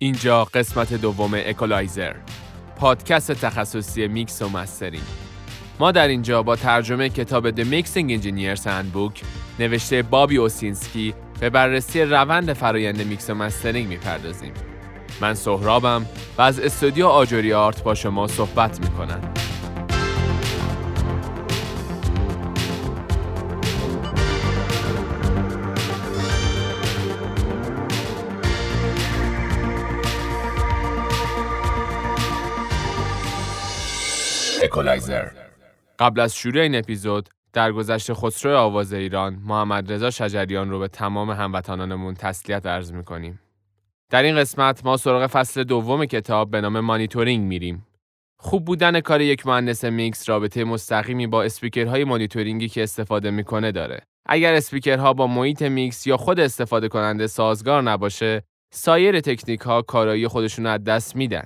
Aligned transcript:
اینجا 0.00 0.44
قسمت 0.44 0.94
دوم 0.94 1.30
اکولایزر 1.34 2.14
پادکست 2.76 3.32
تخصصی 3.32 4.08
میکس 4.08 4.42
و 4.42 4.48
mastering. 4.48 5.02
ما 5.80 5.92
در 5.92 6.08
اینجا 6.08 6.42
با 6.42 6.56
ترجمه 6.56 7.08
کتاب 7.08 7.50
The 7.50 7.64
Mixing 7.64 8.22
Engineers 8.22 8.62
Handbook 8.62 9.22
نوشته 9.58 10.02
بابی 10.02 10.36
اوسینسکی 10.36 11.14
به 11.40 11.50
بررسی 11.50 12.02
روند 12.02 12.52
فرایند 12.52 13.06
میکس 13.06 13.30
و 13.30 13.34
mastering 13.34 13.88
می‌پردازیم. 13.88 14.52
من 15.20 15.34
سهرابم 15.34 16.06
و 16.38 16.42
از 16.42 16.60
استودیو 16.60 17.06
آجوری 17.06 17.52
آرت 17.52 17.82
با 17.82 17.94
شما 17.94 18.26
صحبت 18.26 18.80
می‌کنم. 18.80 19.20
اکولایزر 34.78 35.28
قبل 35.98 36.20
از 36.20 36.36
شروع 36.36 36.62
این 36.62 36.74
اپیزود 36.74 37.28
درگذشت 37.52 38.14
خسرو 38.14 38.56
آواز 38.56 38.92
ایران 38.92 39.34
محمد 39.44 39.92
رضا 39.92 40.10
شجریان 40.10 40.70
رو 40.70 40.78
به 40.78 40.88
تمام 40.88 41.30
هموطنانمون 41.30 42.14
تسلیت 42.14 42.66
عرض 42.66 42.92
می‌کنیم. 42.92 43.40
در 44.10 44.22
این 44.22 44.36
قسمت 44.36 44.84
ما 44.84 44.96
سراغ 44.96 45.26
فصل 45.26 45.64
دوم 45.64 46.04
کتاب 46.06 46.50
به 46.50 46.60
نام 46.60 46.80
مانیتورینگ 46.80 47.46
میریم. 47.46 47.86
خوب 48.40 48.64
بودن 48.64 49.00
کار 49.00 49.20
یک 49.20 49.46
مهندس 49.46 49.84
میکس 49.84 50.28
رابطه 50.28 50.64
مستقیمی 50.64 51.26
با 51.26 51.42
speaker 51.42 52.04
های 52.04 52.14
monitoring 52.14 52.63
ی 52.63 52.68
که 52.68 52.82
استفاده 52.82 53.30
می‌کنه 53.30 53.72
داره. 53.72 54.00
اگر 54.26 54.54
اسپیکرها 54.54 55.12
با 55.12 55.26
محیط 55.26 55.62
میکس 55.62 56.06
یا 56.06 56.16
خود 56.16 56.40
استفاده 56.40 56.88
کننده 56.88 57.26
سازگار 57.26 57.82
نباشه، 57.82 58.42
سایر 58.72 59.20
تکنیک 59.20 59.60
ها 59.60 59.82
کارایی 59.82 60.28
خودشون 60.28 60.66
از 60.66 60.84
دست 60.84 61.16
میدن. 61.16 61.44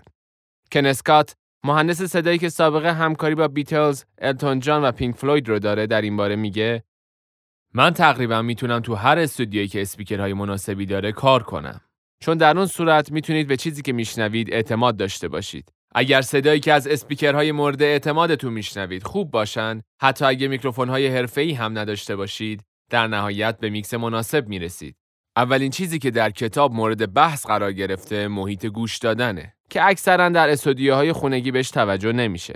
کن 0.72 0.99
اسکات 0.99 1.34
مهندس 1.64 2.02
صدایی 2.02 2.38
که 2.38 2.48
سابقه 2.48 2.92
همکاری 2.92 3.34
با 3.34 3.48
بیتلز، 3.48 4.04
التون 4.18 4.60
جان 4.60 4.84
و 4.84 4.92
پینک 4.92 5.16
فلوید 5.16 5.48
رو 5.48 5.58
داره 5.58 5.86
در 5.86 6.02
این 6.02 6.16
باره 6.16 6.36
میگه 6.36 6.84
من 7.74 7.90
تقریبا 7.90 8.42
می‌تونم 8.42 8.80
تو 8.80 8.94
هر 8.94 9.18
استودیویی 9.18 9.68
که 9.68 9.82
اسپیکرهای 9.82 10.32
مناسبی 10.32 10.86
داره 10.86 11.12
کار 11.12 11.42
کنم. 11.42 11.80
چون 12.20 12.38
در 12.38 12.58
اون 12.58 12.66
صورت 12.66 13.12
می‌تونید 13.12 13.48
به 13.48 13.56
چیزی 13.56 13.82
که 13.82 13.92
میشنوید 13.92 14.52
اعتماد 14.52 14.96
داشته 14.96 15.28
باشید. 15.28 15.72
اگر 15.94 16.22
صدایی 16.22 16.60
که 16.60 16.72
از 16.72 16.86
اسپیکرهای 16.86 17.52
مورد 17.52 17.82
اعتمادتون 17.82 18.52
میشنوید 18.52 19.02
خوب 19.02 19.30
باشن، 19.30 19.82
حتی 20.00 20.24
اگه 20.24 20.48
میکروفونهای 20.48 21.06
حرفه‌ای 21.06 21.52
هم 21.52 21.78
نداشته 21.78 22.16
باشید، 22.16 22.62
در 22.90 23.06
نهایت 23.06 23.58
به 23.58 23.70
میکس 23.70 23.94
مناسب 23.94 24.48
می‌رسید. 24.48 24.96
اولین 25.36 25.70
چیزی 25.70 25.98
که 25.98 26.10
در 26.10 26.30
کتاب 26.30 26.72
مورد 26.72 27.14
بحث 27.14 27.46
قرار 27.46 27.72
گرفته 27.72 28.28
محیط 28.28 28.66
گوش 28.66 28.98
دادنه. 28.98 29.54
که 29.72 29.84
اکثرا 29.84 30.28
در 30.28 30.50
استودیوهای 30.50 31.12
خونگی 31.12 31.50
بهش 31.50 31.70
توجه 31.70 32.12
نمیشه. 32.12 32.54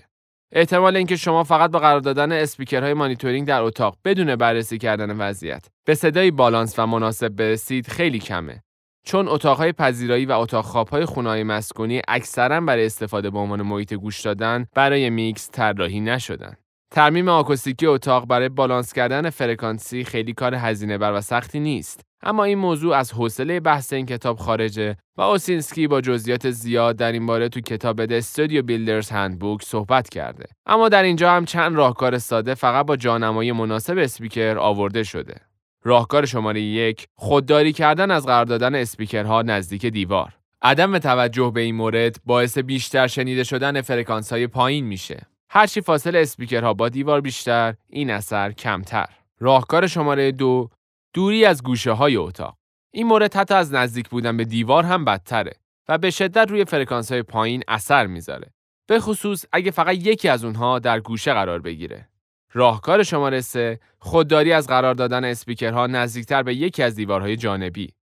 احتمال 0.53 0.97
اینکه 0.97 1.17
شما 1.17 1.45
فقط 1.45 1.71
با 1.71 1.79
قرار 1.79 2.01
دادن 2.01 2.33
اسپیکرهای 2.33 2.95
مانیتورینگ 2.95 3.47
در 3.47 3.63
اتاق 3.63 3.97
بدون 4.05 4.37
بررسی 4.37 4.79
کردن 4.79 5.17
وضعیت 5.17 5.67
به 5.85 5.95
صدای 5.95 6.31
بالانس 6.31 6.79
و 6.79 6.87
مناسب 6.87 7.29
برسید 7.29 7.89
خیلی 7.89 8.19
کمه. 8.19 8.63
چون 9.05 9.29
اتاقهای 9.29 9.73
پذیرایی 9.73 10.27
و 10.27 10.33
اتاق 10.33 10.65
خوابهای 10.65 11.05
خونه‌های 11.05 11.43
مسکونی 11.43 12.03
اکثرا 12.09 12.61
برای 12.61 12.87
استفاده 12.87 13.31
به 13.31 13.39
عنوان 13.39 13.63
محیط 13.63 13.95
گوش 13.95 14.21
دادن 14.21 14.67
برای 14.75 15.11
میکس 15.11 15.51
طراحی 15.51 16.01
نشدن. 16.01 16.57
ترمیم 16.91 17.29
آکوستیکی 17.29 17.87
اتاق 17.87 18.27
برای 18.27 18.49
بالانس 18.49 18.93
کردن 18.93 19.31
فرکانسی 19.31 20.05
خیلی 20.05 20.33
کار 20.33 20.55
هزینه 20.55 20.99
بر 20.99 21.13
و 21.13 21.21
سختی 21.21 21.61
نیست. 21.61 22.01
اما 22.23 22.45
این 22.45 22.59
موضوع 22.59 22.97
از 22.97 23.13
حوصله 23.13 23.61
بحث 23.61 23.93
این 23.93 24.07
کتاب 24.07 24.39
خارجه 24.39 24.97
و 25.17 25.23
اوسینسکی 25.23 25.87
با 25.87 26.01
جزئیات 26.01 26.51
زیاد 26.51 26.97
در 26.97 27.13
این 27.13 27.27
باره 27.27 27.49
تو 27.49 27.61
کتاب 27.61 28.07
The 28.07 28.25
Studio 28.25 28.63
Builders 28.63 29.09
Handbook 29.09 29.65
صحبت 29.65 30.09
کرده. 30.09 30.45
اما 30.67 30.89
در 30.89 31.03
اینجا 31.03 31.31
هم 31.31 31.45
چند 31.45 31.77
راهکار 31.77 32.19
ساده 32.19 32.55
فقط 32.55 32.87
با 32.87 32.97
جانمایی 32.97 33.53
مناسب 33.53 33.99
اسپیکر 33.99 34.59
آورده 34.59 35.03
شده. 35.03 35.35
راهکار 35.83 36.27
شماره 36.27 36.61
یک 36.61 37.07
خودداری 37.15 37.73
کردن 37.73 38.11
از 38.11 38.27
قرار 38.27 38.45
دادن 38.45 38.75
اسپیکرها 38.75 39.43
نزدیک 39.43 39.87
دیوار. 39.87 40.33
عدم 40.63 40.99
توجه 40.99 41.51
به 41.55 41.61
این 41.61 41.75
مورد 41.75 42.17
باعث 42.25 42.59
بیشتر 42.59 43.07
شنیده 43.07 43.45
شدن 43.45 43.81
فرکانس 43.81 44.33
های 44.33 44.47
پایین 44.47 44.85
میشه. 44.85 45.27
هرچی 45.57 45.81
فاصله 45.81 46.19
اسپیکرها 46.19 46.75
با 46.75 46.89
دیوار 46.89 47.21
بیشتر، 47.21 47.75
این 47.89 48.11
اثر 48.11 48.53
کمتر. 48.53 49.09
راهکار 49.39 49.87
شماره 49.87 50.33
دو 50.33 50.69
دوری 51.15 51.45
از 51.45 51.63
گوشه 51.63 51.93
های 51.93 52.17
اتاق. 52.17 52.57
این 52.91 53.07
مورد 53.07 53.37
حتی 53.37 53.55
از 53.55 53.75
نزدیک 53.75 54.09
بودن 54.09 54.37
به 54.37 54.45
دیوار 54.45 54.85
هم 54.85 55.05
بدتره 55.05 55.53
و 55.89 55.99
به 55.99 56.11
شدت 56.11 56.51
روی 56.51 56.65
فرکانس 56.65 57.13
های 57.13 57.23
پایین 57.23 57.63
اثر 57.69 58.07
می‌ذاره. 58.07 58.53
به 58.87 59.01
خصوص 59.01 59.45
اگه 59.53 59.71
فقط 59.71 59.95
یکی 59.95 60.29
از 60.29 60.45
اونها 60.45 60.79
در 60.79 61.01
گوشه 61.01 61.33
قرار 61.33 61.61
بگیره. 61.61 62.09
راهکار 62.53 63.03
شماره 63.03 63.41
سه 63.41 63.81
خودداری 63.99 64.53
از 64.53 64.67
قرار 64.67 64.95
دادن 64.95 65.25
اسپیکرها 65.25 65.87
نزدیکتر 65.87 66.43
به 66.43 66.55
یکی 66.55 66.83
از 66.83 66.95
دیوارهای 66.95 67.37
جانبی. 67.37 67.93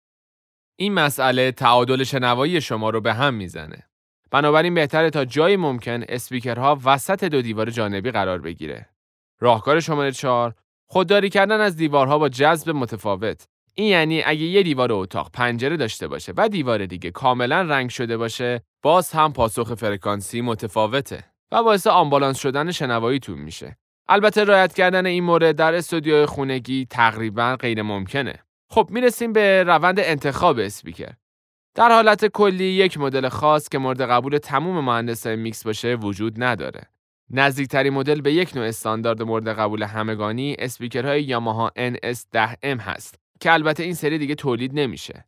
این 0.76 0.93
مسئله 0.93 1.53
تعادل 1.53 2.04
شنوایی 2.04 2.60
شما 2.60 2.91
رو 2.91 3.00
به 3.00 3.14
هم 3.14 3.34
می‌زنه. 3.34 3.82
بنابراین 4.34 4.74
بهتره 4.74 5.10
تا 5.10 5.24
جای 5.24 5.56
ممکن 5.56 6.04
اسپیکرها 6.08 6.78
وسط 6.84 7.24
دو 7.24 7.42
دیوار 7.42 7.70
جانبی 7.70 8.10
قرار 8.10 8.38
بگیره. 8.38 8.88
راهکار 9.40 9.80
شماره 9.80 10.12
4 10.12 10.54
خودداری 10.86 11.30
کردن 11.30 11.60
از 11.60 11.76
دیوارها 11.76 12.18
با 12.18 12.28
جذب 12.28 12.70
متفاوت. 12.70 13.46
این 13.74 13.88
یعنی 13.88 14.22
اگه 14.22 14.42
یه 14.42 14.62
دیوار 14.62 14.92
اتاق 14.92 15.30
پنجره 15.32 15.76
داشته 15.76 16.08
باشه 16.08 16.32
و 16.36 16.48
دیوار 16.48 16.86
دیگه 16.86 17.10
کاملا 17.10 17.62
رنگ 17.62 17.90
شده 17.90 18.16
باشه 18.16 18.62
باز 18.82 19.12
هم 19.12 19.32
پاسخ 19.32 19.74
فرکانسی 19.74 20.40
متفاوته 20.40 21.24
و 21.52 21.62
باعث 21.62 21.86
unbalance 21.86 22.38
شدن 22.38 22.70
شنواییتون 22.70 23.38
میشه. 23.38 23.76
البته 24.08 24.44
رعایت 24.44 24.74
کردن 24.74 25.06
این 25.06 25.24
مورد 25.24 25.56
در 25.56 25.74
استودیوی 25.74 26.26
خونگی 26.26 26.86
تقریبا 26.90 27.56
غیر 27.56 27.82
ممکنه 27.82 28.34
خب 28.70 28.88
می‌رسیم 28.90 29.32
به 29.32 29.64
روند 29.64 30.00
انتخاب 30.00 30.58
اسپیکر. 30.58 31.12
در 31.74 31.92
حالت 31.92 32.26
کلی 32.26 32.64
یک 32.64 32.98
مدل 32.98 33.28
خاص 33.28 33.68
که 33.68 33.78
مورد 33.78 34.02
قبول 34.02 34.38
تموم 34.38 34.84
مهندسای 34.84 35.36
میکس 35.36 35.66
باشه 35.66 35.94
وجود 35.94 36.42
نداره 36.42 36.82
نزدیکترین 37.30 37.92
مدل 37.92 38.20
به 38.20 38.32
یک 38.32 38.56
نوع 38.56 38.66
استاندارد 38.66 39.22
مورد 39.22 39.48
قبول 39.48 39.82
همگانی 39.82 40.56
اسپیکرهای 40.58 41.22
یاماها 41.22 41.72
NS10M 41.76 42.80
هست 42.80 43.14
که 43.40 43.52
البته 43.52 43.82
این 43.82 43.94
سری 43.94 44.18
دیگه 44.18 44.34
تولید 44.34 44.70
نمیشه. 44.74 45.24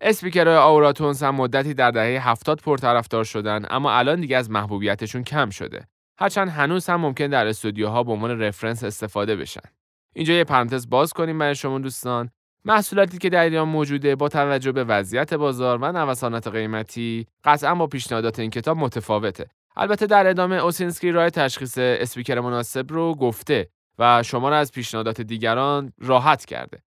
اسپیکرهای 0.00 0.56
Auratones 0.56 1.22
هم 1.22 1.34
مدتی 1.34 1.74
در 1.74 1.90
دهه 1.90 2.28
70 2.28 2.60
پرطرفدار 2.60 3.24
شدن 3.24 3.66
اما 3.70 3.92
الان 3.92 4.20
دیگه 4.20 4.36
از 4.36 4.50
محبوبیتشون 4.50 5.24
کم 5.24 5.50
شده. 5.50 5.86
هرچند 6.18 6.48
هنوز 6.48 6.86
هم 6.86 7.00
ممکنه 7.00 7.26
در 7.26 7.46
استودیوها 7.46 8.02
به 8.02 8.12
عنوان 8.12 8.40
reference 8.40 8.84
استفاده 8.84 9.36
بشن. 9.36 9.68
اینجا 10.14 10.34
یه 10.34 10.44
پرانتز 10.44 10.88
باز 10.88 11.12
کنیم 11.12 11.38
برای 11.38 11.54
شما 11.54 11.78
دوستان. 11.78 12.30
محصولاتی 12.66 13.18
که 13.18 13.28
در 13.28 13.44
ایران 13.44 13.68
موجوده 13.68 14.16
با 14.16 14.28
توجه 14.28 14.72
به 14.72 14.84
وضعیت 14.84 15.34
بازار 15.34 15.78
و 15.82 15.92
نوسانات 15.92 16.48
قیمتی 16.48 17.26
قطعا 17.44 17.74
با 17.74 17.86
پیشنهادات 17.86 18.38
این 18.38 18.50
کتاب 18.50 18.76
متفاوته 18.76 19.46
البته 19.76 20.06
در 20.06 20.26
ادامه 20.26 20.56
اوسینسکی 20.56 21.10
راه 21.10 21.30
تشخیص 21.30 21.78
اسپیکر 21.78 22.40
مناسب 22.40 22.92
رو 22.92 23.14
گفته 23.14 23.68
و 23.98 24.22
شما 24.22 24.48
را 24.48 24.58
از 24.58 24.72
پیشنهادات 24.72 25.20
دیگران 25.20 25.92
راحت 25.98 26.44
کرده. 26.44 26.82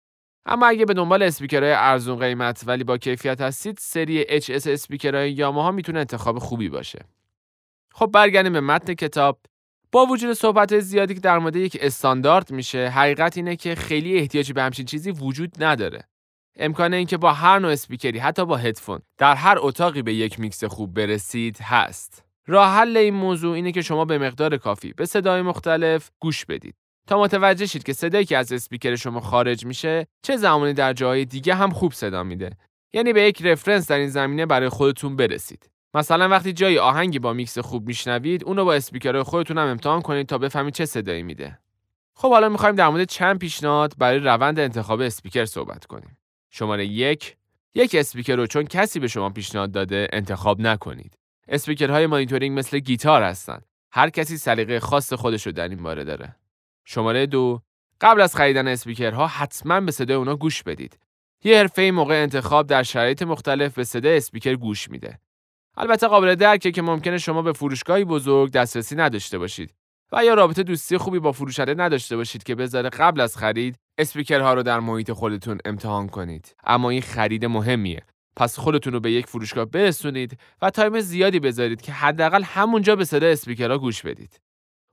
اما 0.47 0.67
اگه 0.67 0.85
به 0.85 0.95
دنبال 0.95 1.23
اسپیکرهای 1.23 1.73
ارزون 1.73 2.19
قیمت 2.19 2.63
ولی 2.67 2.85
با 2.85 2.99
کیفیت 2.99 3.41
هستید 3.41 3.79
سری 3.81 4.41
HS 4.41 4.67
اسپیکرهای 4.67 5.33
یاماها 5.33 5.71
می‌تونه 5.71 5.99
انتخاب 5.99 6.39
خوبی 6.39 6.69
باشه. 6.69 7.05
خب 7.93 8.07
برگردیم 8.07 8.53
به 8.53 8.61
متن 8.61 8.95
کتاب 8.95 9.39
با 9.95 10.07
وجود 10.07 10.33
صحبت 10.33 10.79
زیادی 10.79 11.15
که 11.15 11.21
در 11.21 11.39
مورد 11.39 11.57
یک 11.57 11.79
استاندارد 11.81 12.51
میشه 12.51 12.89
حقیقت 12.89 13.37
اینه 13.37 13.57
که 13.57 13.75
خیلی 13.75 14.19
احتیاجی 14.19 14.53
به 14.53 14.63
همچین 14.63 14.87
چیزی 14.87 15.11
وجود 15.11 15.65
نداره. 15.65 16.05
امکان 16.59 16.95
اینکه 16.95 17.17
با 17.17 17.33
هر 17.33 17.59
نوع 17.59 17.73
اسپیکری 17.73 18.19
حتی 18.19 18.47
با 18.47 18.57
هدفون 18.57 19.01
در 19.19 19.35
هر 19.35 19.57
اتاقی 19.61 20.03
به 20.03 20.15
یک 20.15 20.41
میکس 20.41 20.65
خوب 20.65 20.95
برسید 20.95 21.59
هست. 21.61 22.25
راه 22.47 22.75
حل 22.75 22.97
این 22.97 23.15
موضوع 23.15 23.55
اینه 23.55 23.73
که 23.73 23.83
شما 23.83 24.05
به 24.05 24.19
مقدار 24.19 24.57
کافی 24.57 24.93
به 24.93 25.07
صداهای 25.07 25.43
مختلف 25.43 26.11
گوش 26.21 26.45
بدید. 26.45 26.75
تا 27.09 27.21
متوجه 27.21 27.67
شید 27.67 27.83
که 27.83 27.93
صدایی 27.93 28.25
که 28.25 28.37
از 28.37 28.53
اسپیکر 28.53 28.97
شما 28.97 29.21
خارج 29.21 29.67
میشه 29.67 30.07
چه 30.23 30.37
زمانی 30.37 30.73
در 30.73 30.93
جای 30.93 31.25
دیگه 31.25 31.55
هم 31.55 31.71
خوب 31.71 31.93
صدا 31.93 32.23
میده. 32.23 32.51
یعنی 32.95 33.13
به 33.13 33.23
یک 33.23 33.43
reference 33.43 33.91
در 33.91 33.99
این 33.99 34.09
زمینه 34.09 34.47
برای 34.47 34.69
خودتون 34.69 35.17
برسید. 35.17 35.74
مثلا 35.95 36.29
وقتی 36.29 36.53
جایی 36.53 36.79
آهنگی 36.79 37.19
با 37.19 37.33
میکس 37.33 37.59
خوب 37.59 37.87
میشنوید 37.87 38.45
اونو 38.45 38.65
با 38.65 38.75
اسپیکر 38.75 39.23
خودتون 39.23 39.59
هم 39.59 39.67
امتحان 39.67 40.03
کنید 40.03 40.27
تا 40.27 40.39
بفهمید 40.39 40.75
چه 40.75 40.87
صدایی 40.87 41.23
میده 41.23 41.59
خب 42.15 42.31
حالا 42.31 42.49
می‌خوایم 42.49 42.75
در 42.75 42.89
مورد 42.89 43.09
چند 43.09 43.39
پیشنهاد 43.39 43.95
برای 43.99 44.19
روند 44.19 44.59
انتخاب 44.59 45.01
اسپیکر 45.01 45.45
صحبت 45.45 45.87
کنیم 45.87 46.19
شماره 46.51 46.87
یک 46.87 47.37
یک 47.75 47.95
اسپیکر 47.95 48.37
رو 48.37 48.47
چون 48.47 48.65
کسی 48.65 49.01
به 49.01 49.09
شما 49.09 49.31
پیشنهاد 49.31 49.73
داده 49.73 50.09
انتخاب 50.13 50.61
نکنید 50.61 51.19
اسپیکرهای 51.49 52.07
مانیتورینگ 52.07 52.59
مثل 52.59 52.79
گیتار 52.79 53.23
هستن. 53.23 53.61
هر 53.93 54.11
کسی 54.11 54.37
سلیقه 54.37 54.81
خاص 54.81 55.13
خودش 55.13 55.47
رو 55.47 55.53
در 55.53 55.69
این 55.69 55.83
باره 55.83 56.05
داره. 56.05 56.37
شماره 56.85 57.27
دو 57.27 57.63
قبل 58.01 58.21
از 58.21 58.37
خریدن 58.37 58.69
اسپیکرها 58.69 59.27
حتما 59.27 59.81
به 59.81 59.93
صدای 59.93 60.17
اونا 60.17 60.37
گوش 60.37 60.63
بدید. 60.63 60.99
یه 61.45 61.59
حرفه‌ای 61.59 61.91
موقع 61.91 62.23
انتخاب 62.23 62.67
در 62.67 62.83
شرایط 62.83 63.23
مختلف 63.23 63.75
به 63.75 63.85
صدای 63.85 64.17
اسپیکر 64.17 64.57
گوش 64.57 64.91
میده. 64.91 65.19
البته 65.77 66.09
قابل 66.09 66.35
درکه 66.35 66.71
که 66.71 66.83
ممکنه 66.83 67.19
شما 67.19 67.43
به 67.43 67.53
فروشگاهی 67.53 68.05
بزرگ 68.05 68.53
دسترسی 68.53 68.97
نداشته 68.97 69.39
باشید 69.39 69.75
و 70.13 70.25
یا 70.25 70.35
رابطه 70.35 70.63
دوستی 70.63 70.99
خوبی 70.99 71.19
با 71.19 71.33
فروشنده 71.33 71.75
نداشته 71.75 72.17
باشید 72.17 72.43
که 72.43 72.55
بذاره 72.55 72.89
قبل 72.89 73.21
از 73.21 73.37
خرید 73.37 73.77
اسپیکرها 73.99 74.55
رو 74.55 74.63
در 74.63 74.81
محیط 74.81 75.13
خودتون 75.13 75.59
امتحان 75.65 76.09
کنید. 76.09 76.57
اما 76.65 76.91
این 76.91 77.03
خرید 77.03 77.45
مهمیه. 77.45 78.03
پس 78.37 78.59
خودتون 78.59 78.93
رو 78.93 79.01
به 79.01 79.13
یک 79.13 79.27
فروشگاه 79.27 79.65
برسونید 79.65 80.39
و 80.63 80.71
time 80.71 81.01
زیادی 81.01 81.41
بذارید 81.41 81.83
که 81.83 81.93
حداقل 81.93 82.43
همونجا 82.43 82.97
به 82.97 83.05
صدای 83.05 83.33
اسپیکرها 83.33 83.79
گوش 83.79 84.03
بدید. 84.03 84.41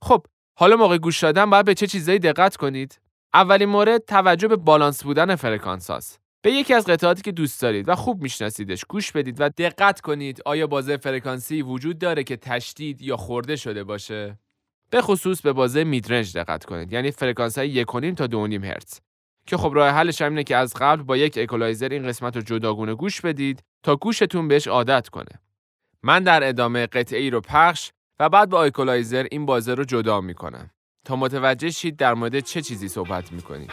خب، 0.03 0.25
حالا 0.59 0.75
موقع 0.75 0.97
گوش 0.97 1.19
دادن 1.19 1.49
باید 1.49 1.65
به 1.65 1.73
چه 1.73 1.87
چیزایی 1.87 2.19
دقت 2.19 2.55
کنید؟ 2.57 2.99
اولین 3.33 3.69
مورد 3.69 4.05
توجه 4.05 4.47
به 4.47 4.55
بالانس 4.55 5.03
بودن 5.03 5.35
فرکانس 5.35 5.89
هاست. 5.89 6.21
به 6.43 6.51
یکی 6.51 6.73
از 6.73 6.85
قطعاتی 6.85 7.21
که 7.21 7.31
دوست 7.31 7.61
دارید 7.61 7.89
و 7.89 7.95
خوب 7.95 8.21
میشناسیدش 8.21 8.85
گوش 8.85 9.11
بدید 9.11 9.41
و 9.41 9.49
دقت 9.49 10.01
کنید 10.01 10.41
آیا 10.45 10.67
بازه 10.67 10.97
فرکانسی 10.97 11.61
وجود 11.61 11.99
داره 11.99 12.23
که 12.23 12.37
تشدید 12.37 13.01
یا 13.01 13.17
خورده 13.17 13.55
شده 13.55 13.83
باشه؟ 13.83 14.39
به 14.89 15.01
خصوص 15.01 15.41
به 15.41 15.53
بازه 15.53 15.83
midrange 15.83 16.37
دقت 16.37 16.65
کنید 16.65 16.93
یعنی 16.93 17.11
فرکانس 17.11 17.57
های 17.57 17.85
1.5 17.85 18.15
تا 18.15 18.27
2.5 18.27 18.65
هرتز. 18.65 18.99
که 19.45 19.57
خب 19.57 19.71
راه 19.73 19.89
حلش 19.89 20.21
اینه 20.21 20.43
که 20.43 20.55
از 20.55 20.73
قبل 20.73 21.03
با 21.03 21.17
یک 21.17 21.37
اکولایزر 21.37 21.89
این 21.89 22.07
قسمت 22.07 22.35
رو 22.35 22.41
جداگونه 22.41 22.95
گوش 22.95 23.21
بدید 23.21 23.63
تا 23.83 23.95
گوشتون 23.95 24.47
بهش 24.47 24.67
عادت 24.67 25.09
کنه. 25.09 25.41
من 26.03 26.23
در 26.23 26.47
ادامه 26.47 26.87
قطعه 26.87 27.19
ای 27.19 27.29
رو 27.29 27.41
پخش 27.41 27.91
و 28.19 28.29
بعد 28.29 28.49
با 28.49 28.63
اکولایزر 28.63 29.27
این 29.31 29.45
بازه 29.45 29.73
رو 29.73 29.83
جدا 29.83 30.21
می‌کنم. 30.21 30.69
تا 31.05 31.15
متوجه 31.15 31.69
شید 31.69 31.95
در 31.95 32.13
مورد 32.13 32.39
چه 32.39 32.61
چیزی 32.61 32.87
صحبت 32.87 33.31
می‌کنیم. 33.31 33.67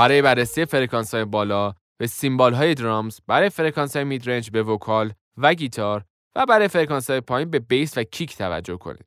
برای 0.00 0.22
بررسی 0.22 0.64
فرکانس 0.64 1.14
های 1.14 1.24
بالا 1.24 1.74
به 1.98 2.06
cymbal 2.06 2.54
های 2.54 2.74
drums، 2.74 3.20
برای 3.26 3.48
فرکانس 3.48 3.96
های 3.96 4.04
midrange 4.04 4.50
به 4.50 4.62
vocal 4.62 5.12
و 5.36 5.54
گیتار 5.54 6.04
و 6.34 6.46
برای 6.46 6.68
فرکانس 6.68 7.10
های 7.10 7.20
پایین 7.20 7.50
به 7.50 7.58
bass 7.58 7.98
و 7.98 8.02
kick 8.02 8.36
توجه 8.36 8.76
کنید. 8.76 9.06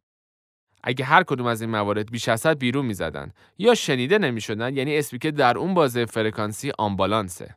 اگه 0.84 1.06
هر 1.06 1.24
کدوم 1.24 1.46
از 1.46 1.62
این 1.62 1.70
موارد 1.72 2.12
بیش 2.12 2.30
از 2.30 2.46
حد 2.46 2.60
بیرون 2.60 2.86
می‌زدن 2.86 3.32
یا 3.58 3.76
شنیده 3.76 4.18
نمی‌شدن 4.18 4.76
یعنی 4.78 4.98
اسپیکر 4.98 5.30
در 5.30 5.58
اون 5.58 5.74
بازه 5.74 6.06
فرکانسی 6.06 6.72
unbalance 6.78 7.42
ه. 7.42 7.56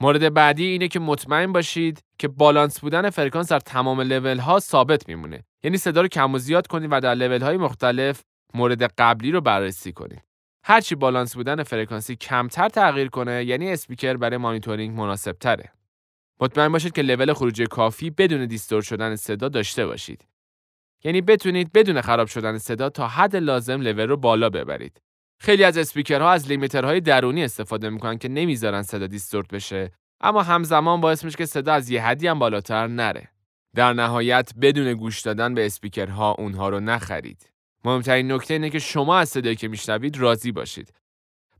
مورد 0.00 0.34
بعدی 0.34 0.64
اینه 0.64 0.88
که 0.88 1.00
مطمئن 1.00 1.52
باشید 1.52 2.02
که 2.18 2.28
بالانس 2.28 2.80
بودن 2.80 3.10
فرکانس 3.10 3.48
در 3.48 3.60
تمام 3.60 4.00
لول 4.00 4.38
ها 4.38 4.58
ثابت 4.58 5.08
میمونه. 5.08 5.44
یعنی 5.64 5.76
صدا 5.76 6.00
رو 6.00 6.08
کم 6.08 6.34
و 6.34 6.38
زیاد 6.38 6.66
کنید 6.66 6.88
و 6.92 7.00
در 7.00 7.14
لول 7.14 7.42
های 7.42 7.56
مختلف 7.56 8.22
مورد 8.54 8.82
قبلی 8.82 9.30
رو 9.32 9.40
بررسی 9.40 9.92
کنید. 9.92 10.31
هرچی 10.64 10.94
بالانس 10.94 11.36
بودن 11.36 11.62
فرکانسی 11.62 12.16
کمتر 12.16 12.68
تغییر 12.68 13.08
کنه 13.08 13.44
یعنی 13.44 13.72
اسپیکر 13.72 14.16
برای 14.16 14.36
مانیتورینگ 14.36 14.96
مناسب 14.96 15.32
تره. 15.32 15.72
مطمئن 16.40 16.72
باشید 16.72 16.92
که 16.92 17.02
لول 17.02 17.32
خروجی 17.32 17.66
کافی 17.66 18.10
بدون 18.10 18.46
distort 18.46 18.82
شدن 18.82 19.16
صدا 19.16 19.48
داشته 19.48 19.86
باشید. 19.86 20.26
یعنی 21.04 21.20
بتونید 21.20 21.72
بدون 21.72 22.00
خراب 22.00 22.28
شدن 22.28 22.58
صدا 22.58 22.90
تا 22.90 23.08
حد 23.08 23.36
لازم 23.36 23.80
لول 23.80 24.08
رو 24.08 24.16
بالا 24.16 24.50
ببرید. 24.50 25.02
خیلی 25.40 25.64
از 25.64 25.78
اسپیکرها 25.78 26.30
از 26.30 26.48
limiter 26.48 26.88
های 26.88 27.00
درونی 27.00 27.44
استفاده 27.44 27.90
می‌کنن 27.90 28.18
که 28.18 28.28
نمی‌ذارن 28.28 28.82
صدا 28.82 29.06
distort 29.06 29.48
بشه 29.48 29.92
اما 30.20 30.42
همزمان 30.42 31.00
باعث 31.00 31.24
میشه 31.24 31.36
که 31.36 31.46
صدا 31.46 31.72
از 31.72 31.90
یه 31.90 32.02
حدی 32.02 32.26
هم 32.26 32.38
بالاتر 32.38 32.86
نره. 32.86 33.28
در 33.74 33.92
نهایت 33.92 34.52
بدون 34.60 34.94
گوش 34.94 35.20
دادن 35.20 35.54
به 35.54 35.66
اسپیکرها 35.66 36.32
اونها 36.32 36.68
رو 36.68 36.80
نخرید. 36.80 37.51
مهمترین 37.84 38.32
نکته 38.32 38.54
اینه 38.54 38.70
که 38.70 38.78
شما 38.78 39.18
از 39.18 39.28
صدایی 39.28 39.56
که 39.56 39.68
میشنوید 39.68 40.16
راضی 40.16 40.52
باشید. 40.52 40.92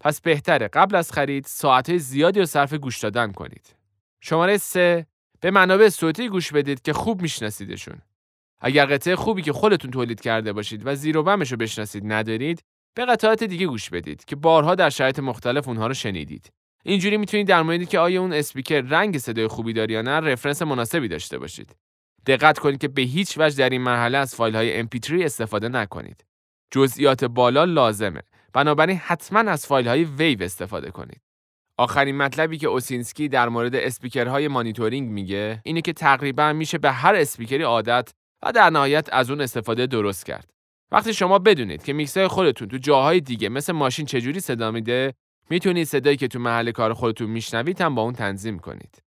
پس 0.00 0.20
بهتره 0.20 0.68
قبل 0.68 0.96
از 0.96 1.12
خرید 1.12 1.44
ساعتهای 1.44 1.98
زیادی 1.98 2.40
رو 2.40 2.46
صرف 2.46 2.74
گوش 2.74 2.98
دادن 2.98 3.32
کنید. 3.32 3.76
شماره 4.20 4.56
3 4.56 5.06
به 5.40 5.50
منابع 5.50 5.88
صوتی 5.88 6.28
گوش 6.28 6.52
بدید 6.52 6.82
که 6.82 6.92
خوب 6.92 7.22
میشناسیدشون. 7.22 7.98
اگر 8.60 8.86
قطعه 8.86 9.16
خوبی 9.16 9.42
که 9.42 9.52
خودتون 9.52 9.90
تولید 9.90 10.20
کرده 10.20 10.52
باشید 10.52 10.86
و 10.86 10.94
زیر 10.94 11.16
و 11.16 11.22
بمش 11.22 11.52
رو 11.52 11.56
بشناسید 11.56 12.12
ندارید، 12.12 12.62
به 12.94 13.04
قطعات 13.04 13.44
دیگه 13.44 13.66
گوش 13.66 13.90
بدید 13.90 14.24
که 14.24 14.36
بارها 14.36 14.74
در 14.74 14.90
شرایط 14.90 15.18
مختلف 15.18 15.68
اونها 15.68 15.86
رو 15.86 15.94
شنیدید. 15.94 16.52
اینجوری 16.84 17.16
می‌تونید 17.16 17.48
در 17.48 17.62
موردی 17.62 17.86
که 17.86 17.98
آیا 17.98 18.20
اون 18.20 18.32
اسپیکر 18.32 18.80
رنگ 18.80 19.18
صدای 19.18 19.46
خوبی 19.46 19.72
داره 19.72 19.94
یا 19.94 20.02
نه 20.02 20.20
رفرنس 20.20 20.62
مناسبی 20.62 21.08
داشته 21.08 21.38
باشید. 21.38 21.76
دقت 22.26 22.58
کنید 22.58 22.80
که 22.80 22.88
به 22.88 23.02
هیچ 23.02 23.38
وجه 23.38 23.56
در 23.56 23.70
این 23.70 23.80
مرحله 23.80 24.18
از 24.18 24.34
فایل 24.34 24.56
های 24.56 24.82
MP3 24.82 25.12
استفاده 25.12 25.68
نکنید. 25.68 26.24
جزئیات 26.70 27.24
بالا 27.24 27.64
لازمه. 27.64 28.20
بنابراین 28.52 28.96
حتما 28.96 29.50
از 29.50 29.66
فایل 29.66 29.88
های 29.88 30.04
WAV 30.04 30.42
استفاده 30.42 30.90
کنید. 30.90 31.20
آخرین 31.78 32.16
مطلبی 32.16 32.58
که 32.58 32.68
اوسینسکی 32.68 33.28
در 33.28 33.48
مورد 33.48 33.74
اسپیکرهای 33.74 34.48
مانیتورینگ 34.48 35.10
میگه 35.10 35.60
اینه 35.64 35.80
که 35.80 35.92
تقریبا 35.92 36.52
میشه 36.52 36.78
به 36.78 36.90
هر 36.90 37.14
اسپیکری 37.14 37.62
عادت 37.62 38.10
و 38.42 38.52
در 38.52 38.70
نهایت 38.70 39.08
از 39.12 39.30
اون 39.30 39.40
استفاده 39.40 39.86
درست 39.86 40.26
کرد. 40.26 40.50
وقتی 40.92 41.14
شما 41.14 41.38
بدونید 41.38 41.82
که 41.82 41.92
میکس 41.92 42.28
خودتون 42.28 42.68
تو 42.68 42.76
جاهای 42.78 43.20
دیگه 43.20 43.48
مثل 43.48 43.72
ماشین 43.72 44.06
چجوری 44.06 44.40
صدا 44.40 44.70
میده، 44.70 45.14
می‌تونید 45.50 45.86
صدایی 45.86 46.16
که 46.16 46.28
تو 46.28 46.38
محل 46.38 46.70
کار 46.70 46.94
خودتون 46.94 47.30
میشنوید 47.30 47.80
هم 47.80 47.94
با 47.94 48.02
اون 48.02 48.12
تنظیم 48.12 48.58
کنید. 48.58 49.02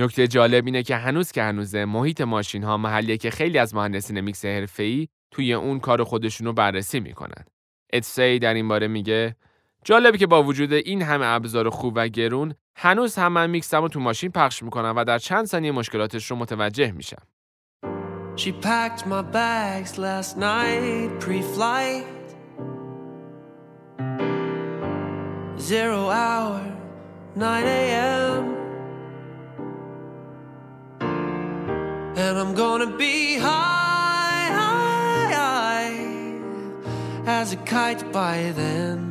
نکته 0.00 0.28
جالب 0.28 0.66
اینه 0.66 0.82
که 0.82 0.96
هنوز 0.96 1.32
که 1.32 1.42
هنوزه 1.42 1.84
محیط 1.84 2.20
ماشین 2.20 2.62
ها 2.62 2.76
محلیه 2.76 3.16
که 3.16 3.30
خیلی 3.30 3.58
از 3.58 3.74
مهندسین 3.74 4.20
میکس 4.20 4.44
حرفه‌ای 4.44 5.08
توی 5.30 5.54
اون 5.54 5.80
کار 5.80 6.04
خودشون 6.04 6.46
رو 6.46 6.52
بررسی 6.52 7.00
می‌کنن. 7.00 7.44
اتسی 7.92 8.38
در 8.38 8.54
این 8.54 8.68
باره 8.68 8.88
میگه 8.88 9.36
جالبه 9.84 10.18
که 10.18 10.26
با 10.26 10.42
وجود 10.42 10.72
این 10.72 11.02
همه 11.02 11.26
ابزار 11.26 11.70
خوب 11.70 11.92
و 11.96 12.08
گرون 12.08 12.54
هنوز 12.76 13.16
هم 13.16 13.32
من 13.32 13.50
میکسم 13.50 13.82
رو 13.82 13.88
تو 13.88 14.00
ماشین 14.00 14.30
پخش 14.30 14.62
می‌کنم 14.62 14.94
و 14.96 15.04
در 15.04 15.18
چند 15.18 15.46
ثانیه 15.46 15.72
مشکلاتش 15.72 16.30
رو 16.30 16.36
متوجه 16.36 16.92
میشم. 16.92 17.22
She 18.36 18.52
packed 18.52 19.02
my 19.06 19.22
bags 19.38 19.98
last 19.98 20.32
night 20.38 21.10
pre-flight 21.20 22.06
Zero 25.70 26.02
hour, 26.08 26.62
9 27.36 27.62
a.m. 27.80 28.59
And 32.16 32.38
I'm 32.38 32.54
gonna 32.54 32.96
be 32.96 33.38
high, 33.38 34.48
high, 34.60 35.32
high 35.42 35.96
as 37.26 37.52
a 37.52 37.56
kite 37.56 38.12
by 38.12 38.52
then. 38.60 39.10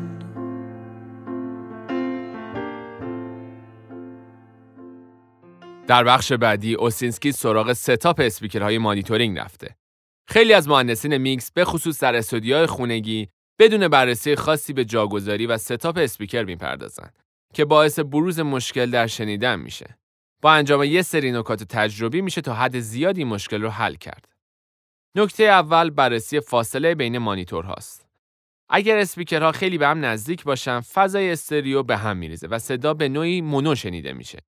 در 5.88 6.04
بخش 6.04 6.32
بعدی 6.32 6.74
اوسینسکی 6.74 7.32
سراغ 7.32 7.74
setup 7.74 8.20
اسپیکرهای 8.20 8.78
مانیتورینگ 8.78 9.40
رفته. 9.40 9.76
خیلی 10.28 10.54
از 10.54 10.68
مهندسین 10.68 11.18
میکس 11.18 11.52
به 11.52 11.66
خصوص 11.66 12.00
در 12.00 12.16
استودیوهای 12.16 12.66
خونگی 12.66 13.28
بدون 13.60 13.88
بررسی 13.88 14.36
خاصی 14.36 14.74
به 14.74 14.86
جاگذاری 14.86 15.46
و 15.46 15.58
setup 15.58 15.98
اسپیکر 15.98 16.44
می‌پردازن 16.44 17.10
که 17.54 17.66
باعث 17.66 18.00
بروز 18.00 18.40
مشکل 18.40 18.92
در 18.92 19.08
شنیدن 19.08 19.60
میشه. 19.60 19.98
با 20.42 20.52
انجام 20.52 20.84
یه 20.84 21.02
سری 21.02 21.32
نکات 21.32 21.64
تجربی 21.64 22.22
میشه 22.22 22.42
تا 22.42 22.54
حد 22.54 22.80
زیادی 22.80 23.24
مشکل 23.24 23.62
رو 23.62 23.70
حل 23.70 23.96
کرد. 23.96 24.30
نکته 25.16 25.44
اول 25.44 25.90
بررسی 25.90 26.40
فاصله 26.40 26.96
بین 26.96 27.18
مانیتور 27.18 27.66
هاست. 27.66 28.10
اگر 28.70 28.98
اسپیکرها 28.98 29.52
خیلی 29.52 29.78
به 29.78 29.88
هم 29.88 30.06
نزدیک 30.06 30.44
باشن، 30.44 30.80
فضای 30.80 31.32
استریو 31.32 31.84
به 31.84 31.98
هم 31.98 32.18
میریزه 32.18 32.48
و 32.48 32.60
صدا 32.60 32.94
به 32.94 33.10
نوعی 33.10 33.42
مونو 33.42 33.76
شنیده 33.76 34.14
میشه. 34.14 34.40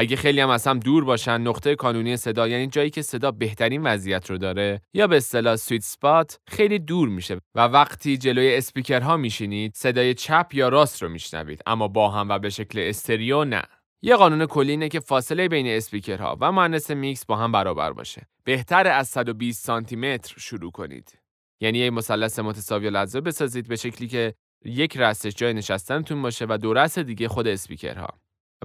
اگه 0.00 0.16
خیلی 0.16 0.40
هم 0.40 0.50
از 0.50 0.66
هم 0.66 0.78
دور 0.78 1.04
باشن 1.04 1.40
نقطه 1.40 1.74
کانونی 1.74 2.16
صدا 2.16 2.48
یعنی 2.48 2.66
جایی 2.66 2.90
که 2.90 3.02
صدا 3.02 3.30
بهترین 3.30 3.82
وضعیت 3.82 4.30
رو 4.30 4.38
داره 4.38 4.80
یا 4.94 5.06
به 5.06 5.16
اصطلاح 5.16 5.56
sweet 5.56 5.82
spot 5.82 6.38
خیلی 6.48 6.78
دور 6.78 7.08
میشه 7.08 7.40
و 7.54 7.60
وقتی 7.60 8.16
جلوی 8.16 8.56
اسپیکرها 8.56 9.16
میشینید 9.16 9.74
صدای 9.74 10.14
چپ 10.14 10.46
یا 10.52 10.68
راست 10.68 11.02
رو 11.02 11.08
میشنوید 11.08 11.62
اما 11.66 11.88
با 11.88 12.10
هم 12.10 12.28
و 12.28 12.38
به 12.38 12.50
شکل 12.50 12.78
استریو 12.78 13.44
نه 13.44 13.62
یه 14.02 14.16
قانون 14.16 14.46
کلی 14.46 14.70
اینه 14.70 14.88
که 14.88 15.00
فاصله 15.00 15.48
بین 15.48 15.66
اسپیکرها 15.66 16.38
و 16.40 16.52
مهندس 16.52 16.90
میکس 16.90 17.26
با 17.26 17.36
هم 17.36 17.52
برابر 17.52 17.92
باشه 17.92 18.26
بهتره 18.44 18.86
از 18.86 19.08
120 19.08 19.64
سانتی 19.64 19.96
متر 19.96 20.34
شروع 20.38 20.70
کنید 20.70 21.18
یعنی 21.60 21.78
یه 21.78 21.90
مثلث 21.90 22.38
متساوی 22.38 22.90
الاضلاع 22.90 23.20
بسازید 23.20 23.68
به 23.68 23.76
شکلی 23.76 24.08
که 24.08 24.34
یک 24.64 24.96
رأسش 24.96 25.34
جای 25.34 25.54
نشستنتون 25.54 26.22
باشه 26.22 26.46
و 26.48 26.58
دو 26.62 26.74
رأس 26.74 26.98
دیگه 26.98 27.28
خود 27.28 27.46
اسپیکرها 27.46 28.08